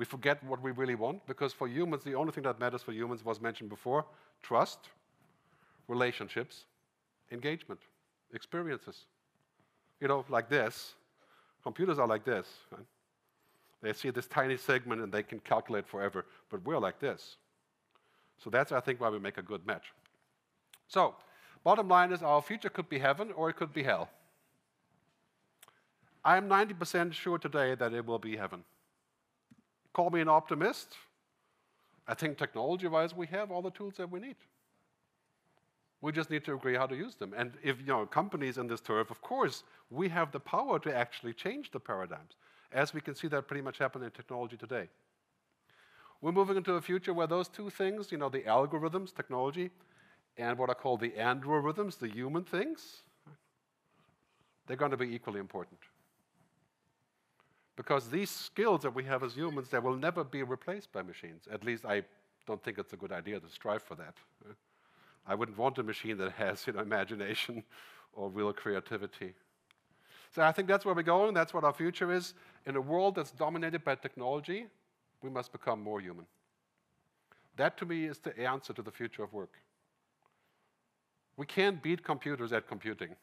We 0.00 0.06
forget 0.06 0.42
what 0.44 0.62
we 0.62 0.70
really 0.70 0.94
want 0.94 1.26
because 1.26 1.52
for 1.52 1.68
humans, 1.68 2.04
the 2.04 2.14
only 2.14 2.32
thing 2.32 2.44
that 2.44 2.58
matters 2.58 2.82
for 2.82 2.92
humans 2.92 3.22
was 3.22 3.38
mentioned 3.38 3.68
before 3.68 4.06
trust, 4.42 4.78
relationships, 5.88 6.64
engagement, 7.30 7.80
experiences. 8.32 9.04
You 10.00 10.08
know, 10.08 10.24
like 10.30 10.48
this. 10.48 10.94
Computers 11.62 11.98
are 11.98 12.06
like 12.06 12.24
this. 12.24 12.46
Right? 12.72 12.86
They 13.82 13.92
see 13.92 14.08
this 14.08 14.26
tiny 14.26 14.56
segment 14.56 15.02
and 15.02 15.12
they 15.12 15.22
can 15.22 15.38
calculate 15.40 15.86
forever, 15.86 16.24
but 16.48 16.64
we're 16.64 16.78
like 16.78 16.98
this. 16.98 17.36
So 18.42 18.48
that's, 18.48 18.72
I 18.72 18.80
think, 18.80 19.02
why 19.02 19.10
we 19.10 19.18
make 19.18 19.36
a 19.36 19.42
good 19.42 19.66
match. 19.66 19.92
So, 20.88 21.14
Bottom 21.62 21.88
line 21.88 22.10
is 22.10 22.22
our 22.22 22.40
future 22.40 22.70
could 22.70 22.88
be 22.88 22.98
heaven 22.98 23.32
or 23.36 23.50
it 23.50 23.56
could 23.56 23.74
be 23.74 23.82
hell. 23.82 24.08
I'm 26.24 26.48
90% 26.48 27.12
sure 27.12 27.36
today 27.36 27.74
that 27.74 27.92
it 27.92 28.06
will 28.06 28.18
be 28.18 28.38
heaven. 28.38 28.64
Call 29.92 30.10
me 30.10 30.20
an 30.20 30.28
optimist. 30.28 30.94
I 32.06 32.14
think 32.14 32.38
technology 32.38 32.88
wise, 32.88 33.14
we 33.14 33.26
have 33.28 33.50
all 33.50 33.62
the 33.62 33.70
tools 33.70 33.94
that 33.98 34.10
we 34.10 34.20
need. 34.20 34.36
We 36.00 36.12
just 36.12 36.30
need 36.30 36.44
to 36.46 36.54
agree 36.54 36.76
how 36.76 36.86
to 36.86 36.96
use 36.96 37.14
them. 37.14 37.34
And 37.36 37.52
if 37.62 37.80
you 37.80 37.86
know 37.86 38.06
companies 38.06 38.56
in 38.56 38.66
this 38.66 38.80
turf, 38.80 39.10
of 39.10 39.20
course, 39.20 39.64
we 39.90 40.08
have 40.08 40.32
the 40.32 40.40
power 40.40 40.78
to 40.78 40.96
actually 40.96 41.34
change 41.34 41.70
the 41.70 41.80
paradigms, 41.80 42.36
as 42.72 42.94
we 42.94 43.00
can 43.00 43.14
see 43.14 43.28
that 43.28 43.46
pretty 43.46 43.62
much 43.62 43.78
happen 43.78 44.02
in 44.02 44.10
technology 44.10 44.56
today. 44.56 44.88
We're 46.22 46.32
moving 46.32 46.56
into 46.56 46.74
a 46.74 46.80
future 46.80 47.12
where 47.12 47.26
those 47.26 47.48
two 47.48 47.70
things, 47.70 48.12
you 48.12 48.18
know, 48.18 48.28
the 48.28 48.40
algorithms, 48.40 49.14
technology, 49.14 49.70
and 50.36 50.58
what 50.58 50.70
I 50.70 50.74
call 50.74 50.96
the 50.96 51.10
androrithms, 51.10 51.98
the 51.98 52.08
human 52.08 52.44
things, 52.44 53.02
they're 54.66 54.76
going 54.76 54.90
to 54.90 54.96
be 54.96 55.14
equally 55.14 55.40
important. 55.40 55.80
Because 57.80 58.10
these 58.10 58.28
skills 58.28 58.82
that 58.82 58.94
we 58.94 59.04
have 59.04 59.22
as 59.22 59.32
humans, 59.32 59.70
they 59.70 59.78
will 59.78 59.96
never 59.96 60.22
be 60.22 60.42
replaced 60.42 60.92
by 60.92 61.00
machines. 61.00 61.48
At 61.50 61.64
least 61.64 61.86
I 61.86 62.02
don't 62.46 62.62
think 62.62 62.76
it's 62.76 62.92
a 62.92 62.96
good 62.96 63.10
idea 63.10 63.40
to 63.40 63.48
strive 63.48 63.82
for 63.82 63.94
that. 63.94 64.16
I 65.26 65.34
wouldn't 65.34 65.56
want 65.56 65.78
a 65.78 65.82
machine 65.82 66.18
that 66.18 66.32
has 66.32 66.66
you 66.66 66.74
know, 66.74 66.80
imagination 66.80 67.64
or 68.12 68.28
real 68.28 68.52
creativity. 68.52 69.32
So 70.34 70.42
I 70.42 70.52
think 70.52 70.68
that's 70.68 70.84
where 70.84 70.94
we're 70.94 71.02
going. 71.02 71.32
That's 71.32 71.54
what 71.54 71.64
our 71.64 71.72
future 71.72 72.12
is. 72.12 72.34
In 72.66 72.76
a 72.76 72.80
world 72.82 73.14
that's 73.14 73.30
dominated 73.30 73.82
by 73.82 73.94
technology, 73.94 74.66
we 75.22 75.30
must 75.30 75.50
become 75.50 75.80
more 75.82 76.02
human. 76.02 76.26
That, 77.56 77.78
to 77.78 77.86
me, 77.86 78.04
is 78.04 78.18
the 78.18 78.38
answer 78.38 78.74
to 78.74 78.82
the 78.82 78.90
future 78.90 79.22
of 79.22 79.32
work. 79.32 79.54
We 81.38 81.46
can't 81.46 81.82
beat 81.82 82.04
computers 82.04 82.52
at 82.52 82.68
computing. 82.68 83.16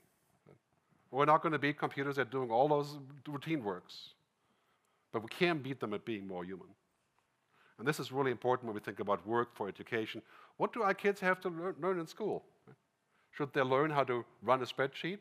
We're 1.12 1.26
not 1.26 1.43
going 1.43 1.54
to 1.54 1.60
beat 1.60 1.78
computers 1.78 2.17
at 2.17 2.32
doing 2.32 2.50
all 2.50 2.67
those 2.67 2.98
routine 3.28 3.63
works. 3.63 4.15
But 5.12 5.24
we 5.24 5.30
can 5.30 5.60
beat 5.60 5.80
them 5.80 5.93
at 5.93 6.06
being 6.06 6.28
more 6.28 6.43
human. 6.43 6.67
And 7.80 7.88
this 7.88 8.00
is 8.00 8.12
really 8.12 8.32
important 8.32 8.67
when 8.67 8.74
we 8.76 8.82
think 8.82 9.00
about 9.00 9.26
work 9.28 9.56
for 9.56 9.67
education 9.67 10.22
What 10.58 10.74
do 10.74 10.82
our 10.82 10.93
kids 10.93 11.20
have 11.22 11.39
to 11.41 11.50
lear- 11.50 11.76
learn 11.80 12.00
in 12.00 12.08
school? 12.08 12.43
Should 13.32 13.54
they 13.54 13.62
learn 13.62 13.91
how 13.91 14.04
to 14.06 14.26
run 14.41 14.62
a 14.62 14.65
spreadsheet 14.65 15.20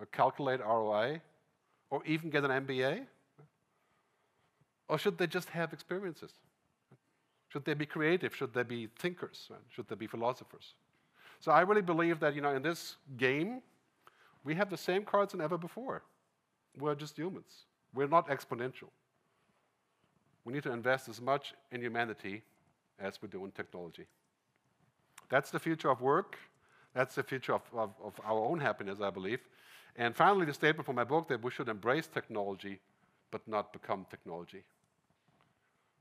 or 0.00 0.06
calculate 0.06 0.60
ROI 0.60 1.20
or 1.90 2.02
even 2.04 2.30
get 2.30 2.44
an 2.44 2.50
MBA? 2.50 3.06
Or 4.88 4.98
should 4.98 5.16
they 5.16 5.28
just 5.28 5.48
have 5.50 5.72
experiences? 5.72 6.32
Should 7.48 7.64
they 7.64 7.74
be 7.74 7.86
creative? 7.86 8.34
Should 8.34 8.52
they 8.52 8.64
be 8.64 8.88
thinkers? 8.98 9.48
Should 9.70 9.86
they 9.88 9.94
be 9.94 10.08
philosophers? 10.08 10.74
So 11.38 11.52
I 11.52 11.60
really 11.60 11.82
believe 11.82 12.18
that 12.18 12.34
you 12.34 12.40
know 12.40 12.54
in 12.56 12.62
this 12.62 12.96
game, 13.16 13.62
we 14.42 14.56
have 14.56 14.70
the 14.70 14.76
same 14.76 15.04
cards 15.04 15.32
than 15.32 15.40
ever 15.40 15.56
before. 15.56 16.02
We're 16.78 16.96
just 16.96 17.16
humans. 17.16 17.66
We're 17.94 18.08
not 18.08 18.28
exponential. 18.28 18.90
We 20.44 20.52
need 20.52 20.62
to 20.64 20.72
invest 20.72 21.08
as 21.08 21.20
much 21.20 21.54
in 21.72 21.80
humanity 21.80 22.42
as 22.98 23.20
we 23.20 23.28
do 23.28 23.44
in 23.44 23.50
technology. 23.50 24.06
That's 25.30 25.50
the 25.50 25.58
future 25.58 25.90
of 25.90 26.00
work. 26.00 26.38
That's 26.94 27.14
the 27.14 27.22
future 27.22 27.54
of, 27.54 27.62
of, 27.74 27.90
of 28.02 28.20
our 28.24 28.44
own 28.44 28.60
happiness, 28.60 29.00
I 29.00 29.10
believe. 29.10 29.40
And 29.96 30.14
finally, 30.14 30.46
the 30.46 30.54
statement 30.54 30.86
from 30.86 30.96
my 30.96 31.04
book 31.04 31.28
that 31.28 31.42
we 31.42 31.50
should 31.50 31.68
embrace 31.68 32.06
technology, 32.06 32.80
but 33.30 33.46
not 33.48 33.72
become 33.72 34.06
technology. 34.10 34.62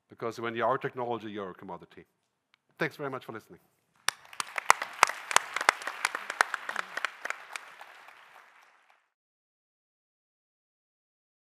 Because 0.10 0.40
when 0.40 0.56
you 0.56 0.66
are 0.66 0.78
technology, 0.78 1.32
you're 1.32 1.52
a 1.52 1.56
commodity. 1.56 2.06
Thanks 2.78 2.96
very 2.96 3.10
much 3.10 3.26
for 3.26 3.32
listening. 3.32 3.60